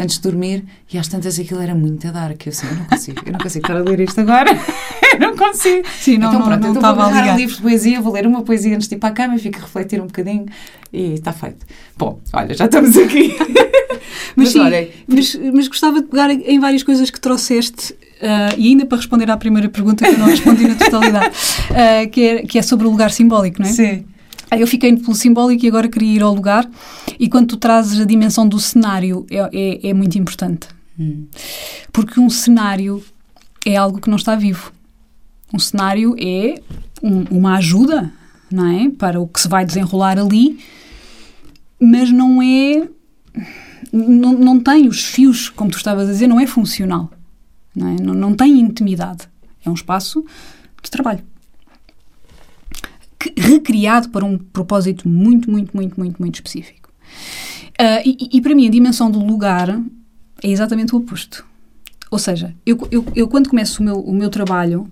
[0.00, 2.76] antes de dormir e às tantas aquilo era muito a dar, que eu assim, eu
[2.76, 4.50] não consigo, eu não consigo estar a ler isto agora,
[5.12, 5.86] eu não consigo.
[6.00, 8.42] Sim, não, então pronto, não, então vou ler um livro de poesia, vou ler uma
[8.42, 10.46] poesia antes de ir para a cama, fico a refletir um bocadinho
[10.92, 11.66] e está feito.
[11.98, 13.36] Bom, olha, já estamos aqui.
[14.34, 14.60] mas, sim,
[15.06, 19.30] mas, mas gostava de pegar em várias coisas que trouxeste Uh, e ainda para responder
[19.30, 22.86] à primeira pergunta que eu não respondi na totalidade, uh, que, é, que é sobre
[22.86, 23.72] o lugar simbólico, não é?
[23.72, 24.04] Sim.
[24.58, 26.68] Eu fiquei pelo simbólico e agora queria ir ao lugar.
[27.18, 30.68] E quando tu trazes a dimensão do cenário, é, é, é muito importante.
[30.98, 31.26] Hum.
[31.92, 33.02] Porque um cenário
[33.64, 34.72] é algo que não está vivo.
[35.52, 36.60] Um cenário é
[37.02, 38.12] um, uma ajuda,
[38.50, 38.90] não é?
[38.90, 40.58] Para o que se vai desenrolar ali,
[41.80, 42.88] mas não é.
[43.92, 47.10] Não, não tem os fios, como tu estavas a dizer, não é funcional.
[47.74, 47.96] Não, é?
[48.00, 49.28] não, não tem intimidade.
[49.64, 50.24] É um espaço
[50.82, 51.24] de trabalho.
[53.36, 56.90] Recriado para um propósito muito, muito, muito, muito, muito específico.
[57.80, 59.70] Uh, e, e, para mim, a dimensão do lugar
[60.42, 61.44] é exatamente o oposto.
[62.10, 64.90] Ou seja, eu, eu, eu quando começo o meu, o meu trabalho,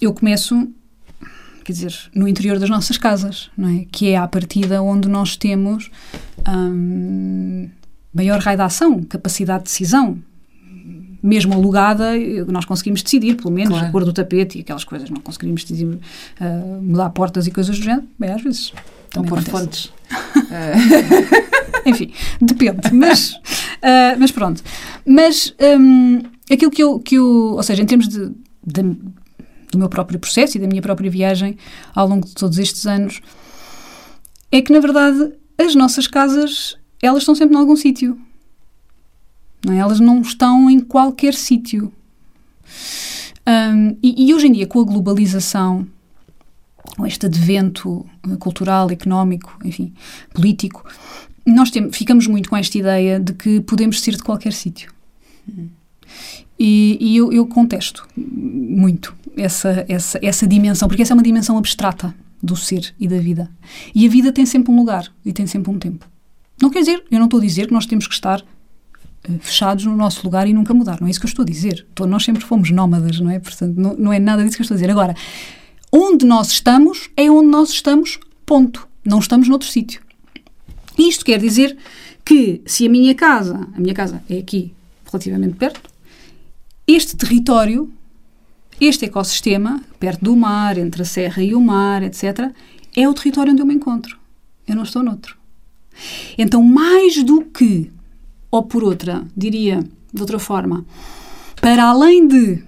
[0.00, 0.68] eu começo,
[1.64, 3.86] quer dizer, no interior das nossas casas, não é?
[3.90, 5.90] Que é a partida onde nós temos
[8.14, 10.18] maior raio de ação, capacidade de decisão,
[11.22, 12.12] mesmo alugada,
[12.46, 13.86] nós conseguimos decidir, pelo menos, claro.
[13.86, 15.10] a cor do tapete e aquelas coisas.
[15.10, 18.06] Não conseguimos decidir uh, mudar portas e coisas do género.
[18.18, 18.72] Bem, às vezes.
[19.16, 19.92] Ou pôr fontes.
[21.84, 22.92] Enfim, depende.
[22.92, 24.62] Mas, uh, mas pronto.
[25.06, 27.26] Mas um, aquilo que eu, que eu.
[27.26, 28.30] Ou seja, em termos de,
[28.64, 28.82] de,
[29.72, 31.56] do meu próprio processo e da minha própria viagem
[31.94, 33.20] ao longo de todos estes anos,
[34.52, 38.18] é que, na verdade, as nossas casas, elas estão sempre em algum sítio.
[39.64, 39.78] Não é?
[39.78, 41.92] Elas não estão em qualquer sítio.
[43.46, 45.86] Um, e, e, hoje em dia, com a globalização,
[46.96, 49.92] com este advento eh, cultural, económico, enfim,
[50.34, 50.84] político,
[51.46, 54.92] nós temos, ficamos muito com esta ideia de que podemos ser de qualquer sítio.
[56.58, 61.56] E, e eu, eu contesto muito essa, essa, essa dimensão, porque essa é uma dimensão
[61.56, 63.50] abstrata do ser e da vida.
[63.94, 66.06] E a vida tem sempre um lugar e tem sempre um tempo.
[66.60, 68.44] Não quer dizer, eu não estou a dizer que nós temos que estar
[69.40, 71.00] fechados no nosso lugar e nunca mudar.
[71.00, 71.86] Não é isso que eu estou a dizer.
[72.06, 73.38] nós sempre fomos nómadas, não é?
[73.38, 74.90] Portanto, não, não é nada disso que eu estou a dizer.
[74.90, 75.14] Agora,
[75.92, 78.88] onde nós estamos é onde nós estamos, ponto.
[79.04, 80.02] Não estamos noutro sítio.
[80.98, 81.76] Isto quer dizer
[82.24, 84.74] que se a minha casa, a minha casa é aqui
[85.06, 85.80] relativamente perto,
[86.86, 87.92] este território,
[88.80, 92.50] este ecossistema, perto do mar, entre a serra e o mar, etc.,
[92.96, 94.18] é o território onde eu me encontro.
[94.66, 95.36] Eu não estou noutro.
[96.36, 97.90] Então, mais do que,
[98.50, 100.84] ou por outra, diria de outra forma,
[101.60, 102.62] para além de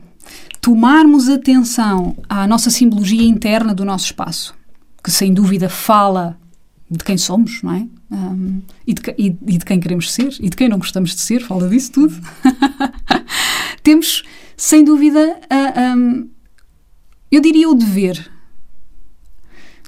[0.60, 4.54] tomarmos atenção à nossa simbologia interna do nosso espaço,
[5.02, 6.38] que sem dúvida fala
[6.90, 7.86] de quem somos, não é?
[8.10, 11.20] Um, e, de, e, e, de, quem queremos ser e de quem não gostamos de
[11.20, 12.20] ser, fala disso tudo.
[13.82, 14.24] Temos,
[14.56, 15.40] sem dúvida,
[15.96, 16.28] um,
[17.30, 18.30] eu diria o dever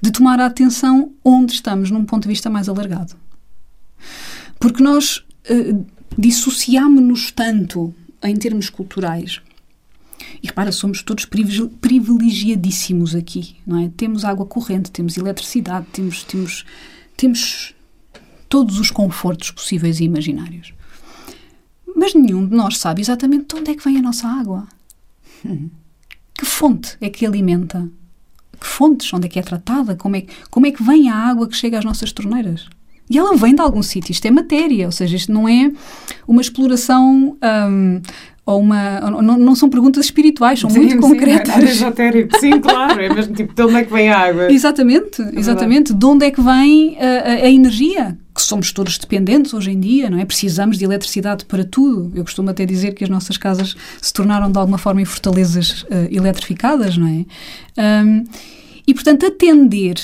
[0.00, 3.14] de tomar a atenção onde estamos, num ponto de vista mais alargado.
[4.58, 5.86] Porque nós uh,
[6.16, 9.40] dissociámonos tanto em termos culturais.
[10.42, 13.90] E repara, somos todos privilegiadíssimos aqui, não é?
[13.96, 16.64] Temos água corrente, temos eletricidade, temos, temos,
[17.16, 17.74] temos
[18.48, 20.72] todos os confortos possíveis e imaginários.
[21.96, 24.66] Mas nenhum de nós sabe exatamente de onde é que vem a nossa água.
[25.44, 25.68] Hum.
[26.34, 27.88] Que fonte é que alimenta?
[28.58, 29.12] Que fontes?
[29.12, 29.94] Onde é que é tratada?
[29.96, 32.68] Como é, como é que vem a água que chega às nossas torneiras?
[33.10, 35.70] E ela vem de algum sítio, isto é matéria, ou seja, isto não é
[36.26, 38.00] uma exploração um,
[38.44, 39.00] ou uma.
[39.00, 41.54] Não, não, são perguntas espirituais, são sim, muito sim, concretas.
[41.54, 44.52] É esotérico, sim, claro, é mesmo tipo de onde é que vem a água.
[44.52, 45.94] Exatamente, é exatamente.
[45.94, 48.18] De onde é que vem a, a, a, energia?
[48.34, 50.24] Que somos todos dependentes hoje em dia, não é?
[50.24, 52.10] Precisamos de eletricidade para tudo.
[52.14, 55.82] Eu costumo até dizer que as nossas casas se tornaram de alguma forma em fortalezas
[55.82, 58.04] uh, eletrificadas, não é?
[58.04, 58.24] Um,
[58.86, 59.96] e portanto, atender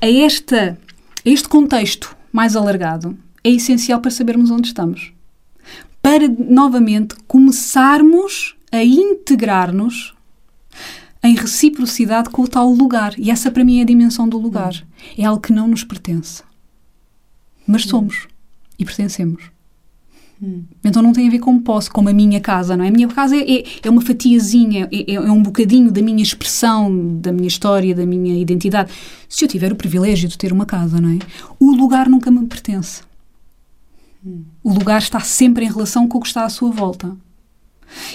[0.00, 0.78] a, esta,
[1.24, 5.12] a este contexto mais alargado é essencial para sabermos onde estamos.
[6.00, 10.14] Para, novamente, começarmos a integrar-nos
[11.22, 13.14] em reciprocidade com o tal lugar.
[13.18, 14.74] E essa, para mim, é a dimensão do lugar.
[15.16, 16.42] É algo que não nos pertence.
[17.66, 18.26] Mas somos
[18.78, 19.51] e pertencemos.
[20.42, 20.64] Hum.
[20.82, 22.88] Então não tem a ver com posse, como a minha casa, não é?
[22.88, 27.16] A minha casa é, é, é uma fatiazinha, é, é, um bocadinho da minha expressão,
[27.20, 28.92] da minha história, da minha identidade.
[29.28, 31.18] Se eu tiver o privilégio de ter uma casa, não é?
[31.60, 33.02] O lugar nunca me pertence.
[34.26, 34.42] Hum.
[34.64, 37.16] O lugar está sempre em relação com o que está à sua volta.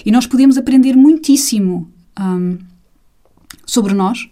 [0.06, 2.58] E nós podemos aprender muitíssimo um,
[3.66, 4.30] sobre nós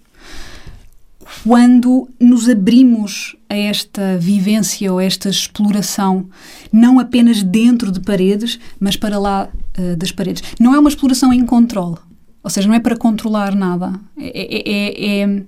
[1.44, 6.30] quando nos abrimos a esta vivência ou a esta exploração,
[6.72, 10.44] não apenas dentro de paredes, mas para lá uh, das paredes.
[10.60, 11.98] Não é uma exploração em controle,
[12.44, 15.44] ou seja, não é para controlar nada, é, é, é,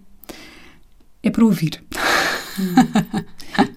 [1.24, 1.84] é para ouvir.
[2.60, 3.24] Hum.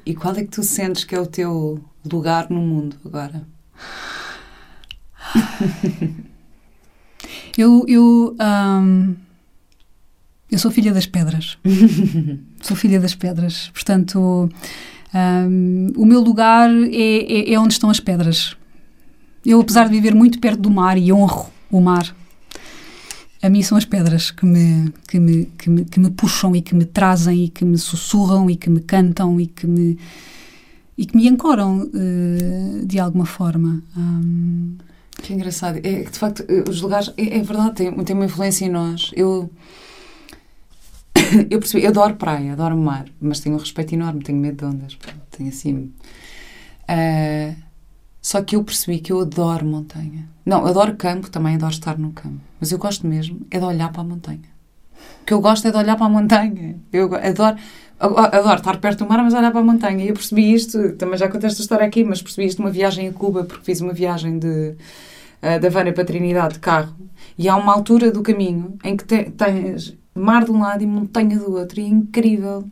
[0.04, 3.46] E qual é que tu sentes que é o teu lugar no mundo agora?
[7.56, 7.84] eu.
[7.88, 9.29] eu um
[10.50, 11.58] eu sou filha das pedras.
[12.60, 13.70] sou filha das pedras.
[13.72, 14.50] Portanto,
[15.14, 18.56] um, o meu lugar é, é, é, onde estão as pedras.
[19.44, 22.14] Eu, apesar de viver muito perto do mar e honro o mar,
[23.42, 26.60] a mim são as pedras que me, que me, que me, que me puxam e
[26.60, 29.98] que me trazem e que me sussurram e que me cantam e que me,
[30.98, 33.82] e que me ancoram uh, de alguma forma.
[33.96, 34.76] Um,
[35.22, 35.78] que engraçado.
[35.82, 37.12] É de facto, os lugares.
[37.16, 39.10] É, é verdade, tem, tem uma influência em nós.
[39.14, 39.50] Eu
[41.50, 44.64] eu percebi, eu adoro praia, adoro mar, mas tenho um respeito enorme, tenho medo de
[44.64, 44.98] ondas,
[45.30, 45.92] tenho assim.
[46.88, 47.54] Uh,
[48.20, 50.28] só que eu percebi que eu adoro montanha.
[50.44, 53.90] Não, adoro campo, também adoro estar no campo, mas eu gosto mesmo é de olhar
[53.90, 54.50] para a montanha.
[55.22, 56.76] O que eu gosto é de olhar para a montanha.
[56.92, 57.56] Eu adoro,
[57.98, 60.04] adoro estar perto do mar, mas olhar para a montanha.
[60.04, 63.08] E eu percebi isto, também já contei esta história aqui, mas percebi isto numa viagem
[63.08, 64.74] a Cuba, porque fiz uma viagem de,
[65.42, 66.94] uh, da Havana para Trinidade de carro.
[67.38, 70.86] E há uma altura do caminho em que te, tens mar de um lado e
[70.86, 72.64] montanha do outro, e é incrível.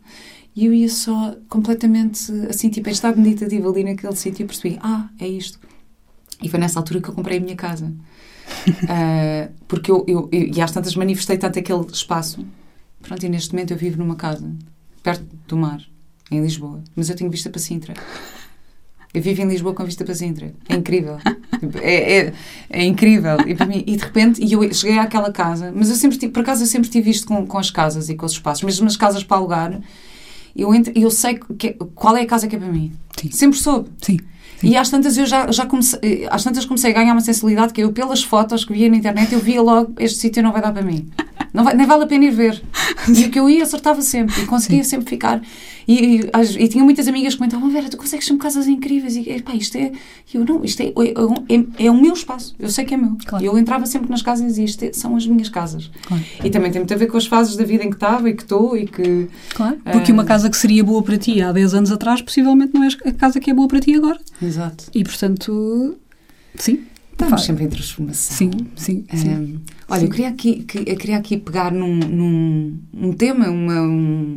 [0.55, 4.79] E eu ia só completamente assim, tipo, em estado meditativo ali naquele sítio e percebi:
[4.81, 5.59] ah, é isto.
[6.41, 7.85] E foi nessa altura que eu comprei a minha casa.
[7.85, 12.45] uh, porque eu, eu, eu, e às tantas manifestei tanto aquele espaço.
[13.01, 14.51] Pronto, e neste momento eu vivo numa casa,
[15.01, 15.81] perto do mar,
[16.29, 16.83] em Lisboa.
[16.95, 17.93] Mas eu tenho vista para Sintra.
[19.13, 20.53] Eu vivo em Lisboa com vista para Sintra.
[20.67, 21.17] É incrível.
[21.81, 22.33] É, é,
[22.69, 23.37] é, incrível.
[23.45, 26.31] E, para mim, e de repente, e eu cheguei àquela casa, mas eu sempre tive,
[26.31, 28.87] por acaso eu sempre tive isto com, com as casas e com os espaços, mesmo
[28.87, 29.81] as casas para alugar,
[30.55, 32.93] eu, entro, eu sei que, qual é a casa que é para mim.
[33.19, 33.31] Sim.
[33.31, 33.89] Sempre soube.
[34.01, 34.19] Sim.
[34.61, 37.81] E às tantas eu já, já comecei, às tantas comecei a ganhar uma sensibilidade que
[37.81, 40.71] eu, pelas fotos que via na internet, eu via logo, este sítio não vai dar
[40.71, 41.09] para mim.
[41.53, 42.61] Não vai, nem vale a pena ir ver.
[43.07, 44.91] E o que eu ia acertava sempre e conseguia Sim.
[44.91, 45.41] sempre ficar.
[45.87, 49.15] E, e, e, tinha muitas amigas que comentavam: Vera, tu consegues sempre casas incríveis.
[49.15, 49.91] E pá, isto é.
[50.33, 52.55] eu não, isto é, é, é, é, o meu espaço.
[52.59, 53.17] Eu sei que é meu.
[53.25, 53.43] Claro.
[53.43, 55.89] E eu entrava sempre nas casas e isto é, são as minhas casas.
[56.05, 56.23] Claro.
[56.43, 58.33] E também tem muito a ver com as fases da vida em que estava e
[58.35, 59.27] que estou e que.
[59.55, 59.77] Claro.
[59.91, 62.89] Porque uma casa que seria boa para ti há 10 anos atrás, possivelmente não é
[63.05, 64.19] a casa que é boa para ti agora.
[64.41, 64.85] Exato.
[64.93, 65.97] E portanto.
[66.55, 66.83] Sim,
[67.23, 68.37] Estamos sempre em transformação.
[68.37, 69.05] Sim, sim.
[69.13, 69.29] sim.
[69.29, 69.59] Um,
[69.89, 70.05] olha, sim.
[70.05, 73.81] Eu, queria aqui, que, queria aqui pegar num, num um tema, uma,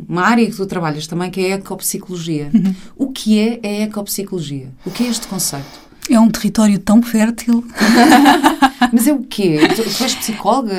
[0.07, 2.49] uma área que tu trabalhas também, que é a ecopsicologia.
[2.53, 2.75] Uhum.
[2.95, 4.69] O que é a ecopsicologia?
[4.85, 5.83] O que é este conceito?
[6.09, 7.65] É um território tão fértil.
[8.91, 9.59] Mas é o quê?
[9.75, 10.73] Tu, tu és psicóloga?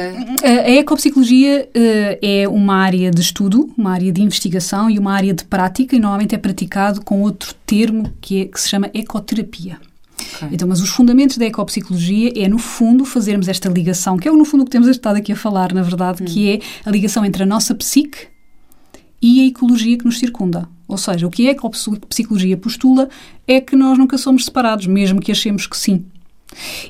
[0.45, 5.33] A ecopsicologia uh, é uma área de estudo, uma área de investigação e uma área
[5.33, 9.79] de prática, e normalmente é praticado com outro termo que, é, que se chama ecoterapia.
[10.37, 10.49] Okay.
[10.53, 14.45] Então, mas os fundamentos da ecopsicologia é, no fundo, fazermos esta ligação, que é, no
[14.45, 16.27] fundo, o que temos estado aqui a falar, na verdade, hum.
[16.27, 18.29] que é a ligação entre a nossa psique
[19.21, 20.69] e a ecologia que nos circunda.
[20.87, 23.09] Ou seja, o que a ecopsicologia postula
[23.47, 26.05] é que nós nunca somos separados, mesmo que achemos que sim.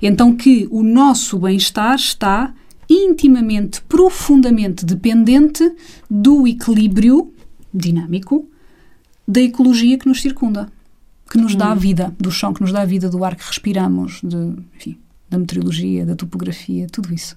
[0.03, 2.53] Então, que o nosso bem-estar está
[2.90, 5.72] intimamente, profundamente dependente
[6.11, 7.32] do equilíbrio
[7.72, 8.49] dinâmico
[9.26, 10.70] da ecologia que nos circunda
[11.35, 11.76] que nos dá a hum.
[11.76, 14.37] vida, do chão que nos dá a vida, do ar que respiramos, de,
[14.76, 14.97] enfim,
[15.28, 17.37] da meteorologia, da topografia, tudo isso.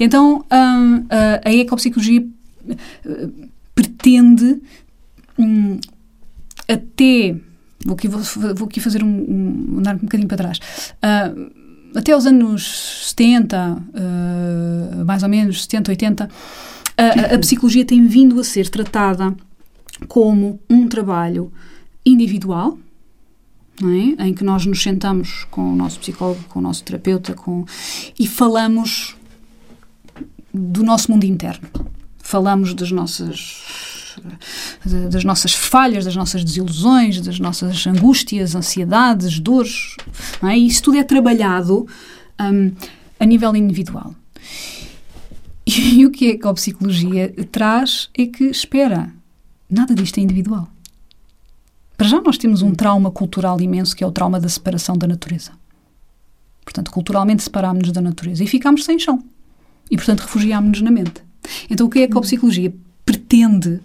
[0.00, 1.06] Então, hum,
[1.44, 4.60] a, ecopsicologia uh, pretende
[5.38, 5.78] um,
[6.68, 7.36] até
[7.86, 8.20] vou aqui, vou,
[8.56, 10.58] vou aqui fazer um, um, andar um bocadinho para trás
[10.96, 11.50] uh,
[11.96, 16.30] até os anos 70 uh, mais ou menos 70, 80
[16.96, 19.34] a, a psicologia tem vindo a ser tratada
[20.08, 21.50] como um trabalho
[22.04, 22.78] individual
[23.82, 24.26] é?
[24.26, 27.64] em que nós nos sentamos com o nosso psicólogo, com o nosso terapeuta com,
[28.18, 29.16] e falamos
[30.52, 31.68] do nosso mundo interno.
[32.18, 34.16] Falamos das nossas,
[35.10, 39.96] das nossas falhas, das nossas desilusões, das nossas angústias, ansiedades, dores.
[40.42, 40.56] É?
[40.56, 41.86] E isso tudo é trabalhado
[42.40, 42.72] um,
[43.18, 44.14] a nível individual.
[45.66, 49.12] E, o é que a psicologia traz é que, espera,
[49.68, 50.68] nada disto é individual.
[52.00, 55.06] Para já nós temos um trauma cultural imenso que é o trauma da separação da
[55.06, 55.52] natureza.
[56.64, 59.22] Portanto, culturalmente separámos-nos da natureza e ficámos sem chão.
[59.90, 61.22] E, portanto, refugiámos-nos na mente.
[61.68, 62.72] Então, o que é que a psicologia
[63.04, 63.82] pretende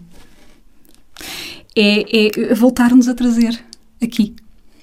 [1.76, 3.62] é, é voltar-nos a trazer
[4.02, 4.34] aqui.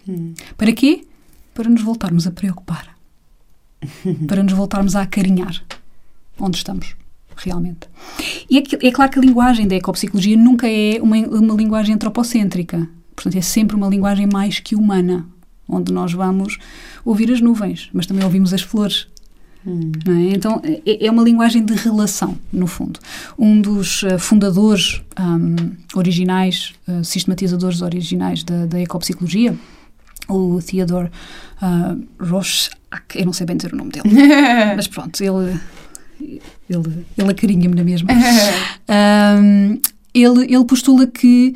[0.07, 0.35] Hum.
[0.59, 1.07] Para quê?
[1.55, 2.95] Para nos voltarmos a preocupar.
[4.29, 5.65] para nos voltarmos a acarinhar
[6.39, 6.95] onde estamos
[7.35, 7.89] realmente.
[8.51, 12.87] E é, é, claro que a linguagem da ecopsicologia nunca é uma, uma linguagem antropocêntrica.
[13.23, 15.25] Portanto, é sempre uma linguagem mais que humana,
[15.69, 16.59] onde nós vamos
[17.05, 19.07] ouvir as nuvens, mas também ouvimos as flores.
[19.65, 19.93] Hum.
[20.09, 20.35] É?
[20.35, 22.99] Então, é, é, uma linguagem de relação, no fundo.
[23.39, 29.57] Um dos uh, fundadores um, originais, uh, sistematizadores originais da, da ecopsicologia,
[30.29, 31.09] o Theodore
[31.63, 32.75] uh, Rochak,
[33.15, 34.09] eu não sei bem dizer o nome dele,
[34.75, 35.61] mas pronto, ele,
[36.69, 38.09] ele, ele acarinha-me na mesma.
[39.39, 39.81] um,
[40.13, 41.55] ele, ele postula que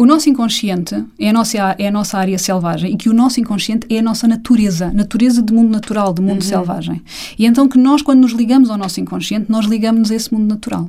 [0.00, 3.40] o nosso inconsciente é a nossa, é a nossa área selvagem e que o nosso
[3.40, 6.48] inconsciente é a nossa natureza, natureza de mundo natural, de mundo uhum.
[6.48, 7.02] selvagem.
[7.36, 10.46] E então que nós, quando nos ligamos ao nosso inconsciente, nós ligamos-nos a esse mundo
[10.46, 10.88] natural.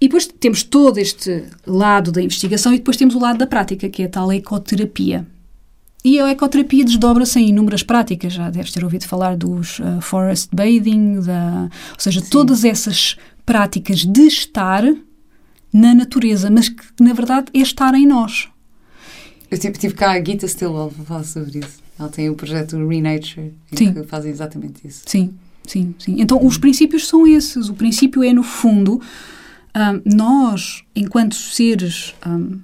[0.00, 3.88] E depois temos todo este lado da investigação e depois temos o lado da prática,
[3.88, 5.24] que é a tal ecoterapia.
[6.04, 8.32] E a ecoterapia desdobra-se em inúmeras práticas.
[8.32, 12.30] Já deves ter ouvido falar dos uh, forest bathing, da, ou seja, Sim.
[12.30, 13.16] todas essas
[13.46, 14.82] práticas de estar
[15.72, 18.48] na natureza, mas que na verdade é estar em nós.
[19.50, 21.80] Eu tive, tive cá a Gita Stillwell para falar sobre isso.
[21.98, 25.02] Ela tem o projeto Renature, em que fazem exatamente isso.
[25.06, 25.34] Sim,
[25.66, 26.16] sim, sim.
[26.18, 27.68] Então os princípios são esses.
[27.68, 29.00] O princípio é, no fundo,
[29.76, 32.58] um, nós, enquanto seres um,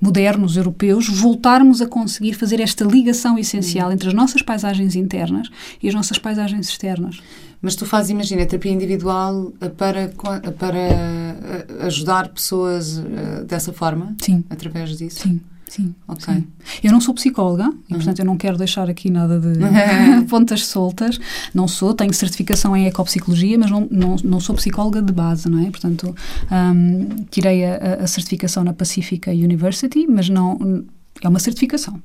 [0.00, 5.48] modernos, europeus, voltarmos a conseguir fazer esta ligação essencial entre as nossas paisagens internas
[5.82, 7.20] e as nossas paisagens externas.
[7.60, 10.12] Mas tu fazes, imagina, terapia individual eh, para,
[10.58, 14.14] para eh, ajudar pessoas eh, dessa forma?
[14.20, 14.44] Sim.
[14.48, 15.20] Através disso?
[15.20, 15.40] Sim.
[15.68, 16.34] Sim, ok.
[16.34, 16.46] Sim.
[16.82, 17.98] Eu não sou psicóloga e, uhum.
[17.98, 19.58] portanto, eu não quero deixar aqui nada de
[20.26, 21.20] pontas soltas.
[21.54, 25.58] Não sou, tenho certificação em ecopsicologia, mas não, não, não sou psicóloga de base, não
[25.58, 25.70] é?
[25.70, 26.14] Portanto,
[26.50, 30.86] um, tirei a, a, certificação na Pacifica University, mas não.
[31.22, 32.00] É uma certificação.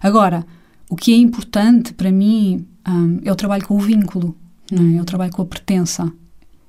[0.00, 0.46] Agora,
[0.88, 4.36] o que é importante para mim um, é o trabalho com o vínculo
[4.70, 5.00] não é?
[5.00, 6.12] o trabalho com a pertença.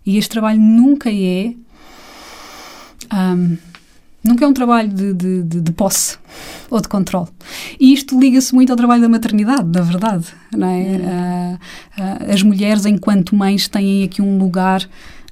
[0.05, 1.53] E este trabalho nunca é
[3.13, 3.57] um,
[4.23, 6.17] Nunca é um trabalho de, de, de, de posse
[6.69, 7.29] ou de controle.
[7.79, 10.27] E isto liga-se muito ao trabalho da maternidade, na verdade.
[10.51, 10.81] Não é?
[10.81, 11.55] Uh,
[12.01, 14.83] uh, as mulheres, enquanto mães, têm aqui um lugar.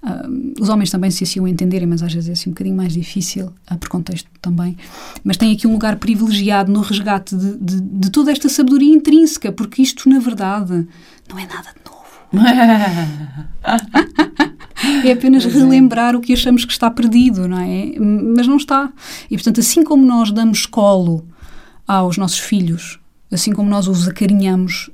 [0.02, 2.78] Uh, os homens também se assim o entenderem, mas às vezes é assim um bocadinho
[2.78, 4.78] mais difícil, por contexto também.
[5.22, 9.52] Mas têm aqui um lugar privilegiado no resgate de, de, de toda esta sabedoria intrínseca,
[9.52, 10.88] porque isto, na verdade,
[11.30, 11.97] não é nada de novo.
[15.04, 16.18] É apenas pois relembrar é.
[16.18, 17.94] o que achamos que está perdido, não é?
[18.00, 18.92] Mas não está.
[19.30, 21.26] E, portanto, assim como nós damos colo
[21.88, 23.00] aos nossos filhos,
[23.32, 24.90] assim como nós os acarinhamos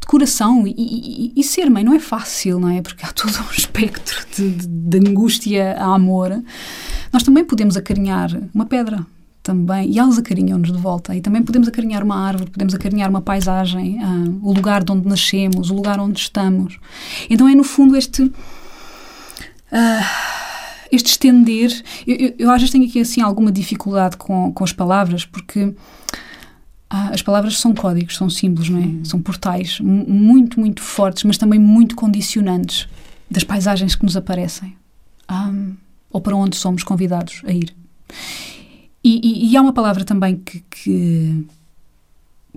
[0.00, 2.80] de coração, e, e, e ser mãe não é fácil, não é?
[2.82, 6.42] Porque há todo um espectro de, de, de angústia a amor.
[7.12, 9.06] Nós também podemos acarinhar uma pedra,
[9.50, 11.14] também, e elas acarinham-nos de volta.
[11.16, 15.08] E também podemos acarinhar uma árvore, podemos acarinhar uma paisagem, uh, o lugar de onde
[15.08, 16.78] nascemos, o lugar onde estamos.
[17.28, 18.22] Então é no fundo este.
[18.22, 18.32] Uh,
[20.92, 21.82] este estender.
[22.06, 25.72] Eu, eu, eu, às vezes tenho aqui assim alguma dificuldade com, com as palavras, porque
[26.88, 28.82] ah, as palavras são códigos, são símbolos, não é?
[28.82, 29.04] Hum.
[29.04, 32.88] São portais muito, muito fortes, mas também muito condicionantes
[33.30, 34.76] das paisagens que nos aparecem
[35.30, 35.76] um,
[36.10, 37.72] ou para onde somos convidados a ir.
[39.02, 41.46] E, e, e há uma palavra também que, que,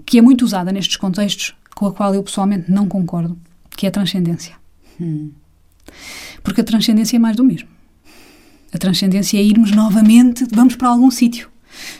[0.05, 3.37] que, é muito usada nestes contextos, com a qual eu pessoalmente não concordo,
[3.71, 4.55] que é a transcendência.
[4.99, 5.31] Hum.
[6.43, 7.69] Porque a transcendência é mais do mesmo.
[8.73, 11.49] A transcendência é irmos novamente, vamos para algum sítio.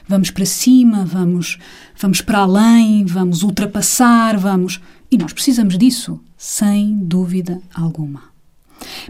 [0.08, 1.58] Vamos para cima, vamos,
[2.00, 4.80] vamos para além, vamos ultrapassar, vamos.
[5.10, 8.24] E nós precisamos disso, sem dúvida alguma.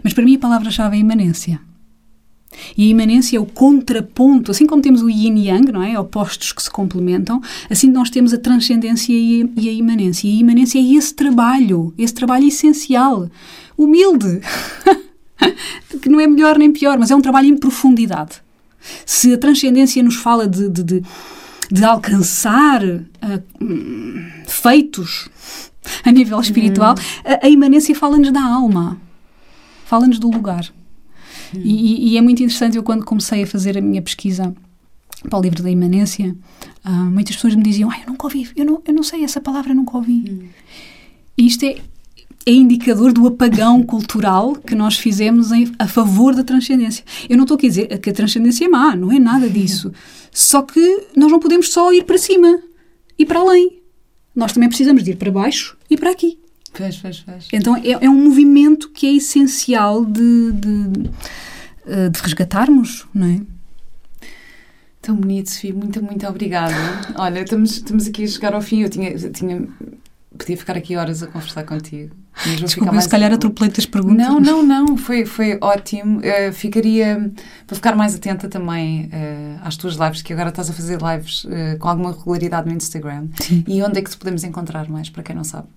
[0.02, 1.60] Mas para mim a palavra-chave é imanência.
[2.76, 5.98] E a imanência é o contraponto, assim como temos o yin e yang, não é?
[5.98, 10.26] Opostos que se complementam, assim nós temos a transcendência e a imanência.
[10.28, 13.30] E a imanência é esse trabalho, esse trabalho essencial,
[13.76, 14.40] humilde,
[16.02, 18.42] que não é melhor nem pior, mas é um trabalho em profundidade.
[19.06, 21.02] Se a transcendência nos fala de, de, de,
[21.70, 23.42] de alcançar uh,
[24.46, 25.28] feitos
[26.04, 27.34] a nível espiritual, uhum.
[27.40, 29.00] a, a imanência fala-nos da alma,
[29.86, 30.70] fala-nos do lugar.
[31.62, 34.54] E, e, é muito interessante, eu quando comecei a fazer a minha pesquisa
[35.28, 36.36] para o livro da imanência,
[36.84, 39.40] uh, muitas pessoas me diziam, ah, eu nunca ouvi, eu não, eu não sei essa
[39.40, 40.50] palavra, nunca ouvi.
[41.36, 41.76] E isto é,
[42.46, 47.04] é indicador do apagão cultural que nós fizemos em, a favor da transcendência.
[47.28, 49.92] Eu não estou aqui a dizer que a transcendência é má, não é nada disso.
[50.30, 52.60] Só que nós não podemos só ir para cima
[53.18, 53.80] e para além.
[54.34, 56.38] Nós também precisamos de ir para baixo e para aqui.
[56.74, 57.48] Fez, fez, fez.
[57.52, 61.10] Então é, é, um movimento que é essencial de, de,
[61.86, 63.40] eh, de resgatarmos, não é?
[65.00, 65.72] Tão bonito, Sofia.
[65.72, 66.74] Muito, muito obrigada.
[67.16, 68.82] Olha, estamos, estamos aqui a chegar ao fim.
[68.82, 69.68] Eu tinha, tinha
[70.36, 72.14] podia ficar aqui horas a conversar contigo.
[72.34, 73.04] Mas vou Desculpa, mais...
[73.04, 74.26] se calhar atropelei as perguntas.
[74.26, 76.18] Não, não, não, foi, foi ótimo.
[76.18, 77.32] Uh, ficaria,
[77.66, 81.44] para ficar mais atenta também uh, às tuas lives, que agora estás a fazer lives
[81.44, 83.28] uh, com alguma regularidade no Instagram.
[83.40, 83.62] Sim.
[83.68, 85.68] E onde é que te podemos encontrar mais, para quem não sabe?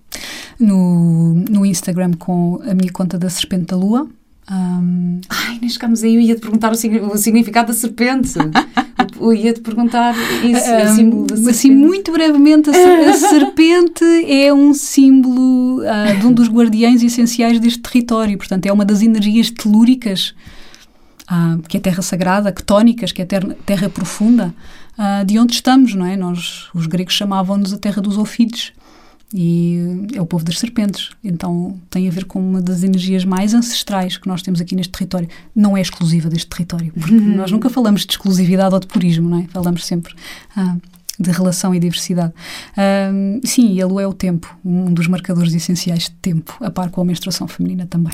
[0.58, 4.08] No, no Instagram com a minha conta da Serpente da Lua.
[4.50, 5.20] Um...
[5.28, 8.32] Ai, nem chegámos aí, eu ia-te perguntar o, o significado da serpente.
[9.20, 11.50] eu ia-te perguntar isso, um, o símbolo da serpente.
[11.50, 17.60] Assim, muito brevemente, a, a serpente é um símbolo uh, de um dos guardiães essenciais
[17.60, 18.38] deste território.
[18.38, 20.34] Portanto, é uma das energias telúricas,
[21.30, 24.54] uh, que é terra sagrada, ctónicas, que é terra, terra profunda,
[24.98, 26.16] uh, de onde estamos, não é?
[26.16, 28.72] Nós, os gregos chamavam-nos a terra dos Ofides
[29.32, 31.10] e é o povo das serpentes.
[31.22, 34.92] Então tem a ver com uma das energias mais ancestrais que nós temos aqui neste
[34.92, 35.28] território.
[35.54, 39.40] Não é exclusiva deste território, porque nós nunca falamos de exclusividade ou de purismo, não
[39.40, 39.46] é?
[39.48, 40.14] Falamos sempre
[40.56, 40.76] ah,
[41.18, 42.32] de relação e diversidade.
[42.76, 43.10] Ah,
[43.44, 47.00] sim, a lua é o tempo, um dos marcadores essenciais de tempo, a par com
[47.00, 48.12] a menstruação feminina também.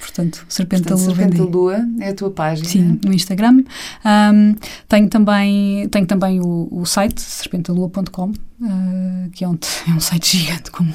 [0.00, 1.14] Portanto, Serpente Portanto, da Lua.
[1.14, 2.68] Serpente da Lua é a tua página.
[2.68, 3.62] Sim, no Instagram.
[4.04, 4.56] Um,
[4.88, 10.38] tenho também, tenho também o, o site, serpentalua.com, uh, que é um, é um site
[10.38, 10.92] gigante, como,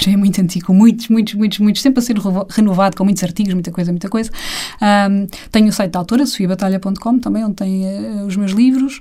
[0.00, 2.16] já é muito antigo, muitos, muitos, muitos, muitos, sempre a ser
[2.50, 4.30] renovado, com muitos artigos, muita coisa, muita coisa.
[4.82, 9.00] Um, tenho o site da autora, sofiabatalha.com, também, onde tem uh, os meus livros.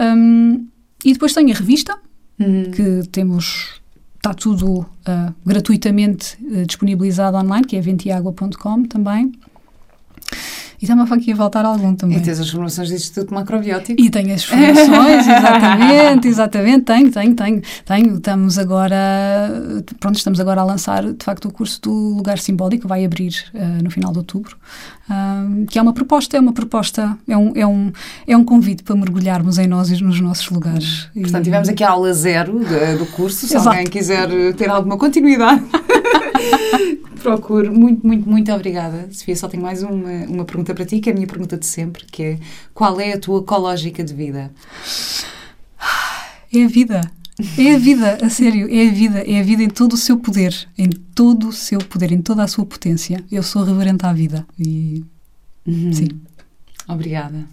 [0.00, 0.66] Um,
[1.04, 1.98] e depois tenho a revista,
[2.38, 2.70] uhum.
[2.70, 3.80] que temos
[4.16, 9.32] está tudo uh, gratuitamente uh, disponibilizado online, que é ventiagua.com também.
[10.82, 12.18] E está-me aqui a faltar algum também.
[12.18, 14.02] E tens as formações do Instituto Macrobiótico.
[14.02, 18.16] E tenho as formações, exatamente, exatamente, tenho, tenho, tenho, tenho.
[18.16, 18.98] Estamos agora,
[20.00, 23.80] pronto, estamos agora a lançar, de facto, o curso do Lugar Simbólico, vai abrir uh,
[23.80, 24.56] no final de outubro,
[25.08, 27.92] uh, que é uma proposta, é uma proposta, é um, é um,
[28.26, 31.08] é um convite para mergulharmos em nós e nos nossos lugares.
[31.14, 33.68] Portanto, tivemos aqui a aula zero do, do curso, se Exato.
[33.68, 35.62] alguém quiser ter alguma continuidade.
[37.22, 37.72] Procuro.
[37.72, 39.08] Muito, muito, muito obrigada.
[39.12, 41.66] Sofia, só tenho mais uma, uma pergunta para ti, que é a minha pergunta de
[41.66, 42.38] sempre, que é
[42.74, 44.50] qual é a tua ecológica de vida?
[46.52, 47.00] É a vida.
[47.58, 50.18] É a vida, a sério, é a vida, é a vida em todo o seu
[50.18, 53.24] poder, em todo o seu poder, em toda a sua potência.
[53.32, 55.02] Eu sou reverente à vida e
[55.66, 55.92] Uhum.
[55.92, 56.08] sim.
[56.88, 57.46] Obrigada.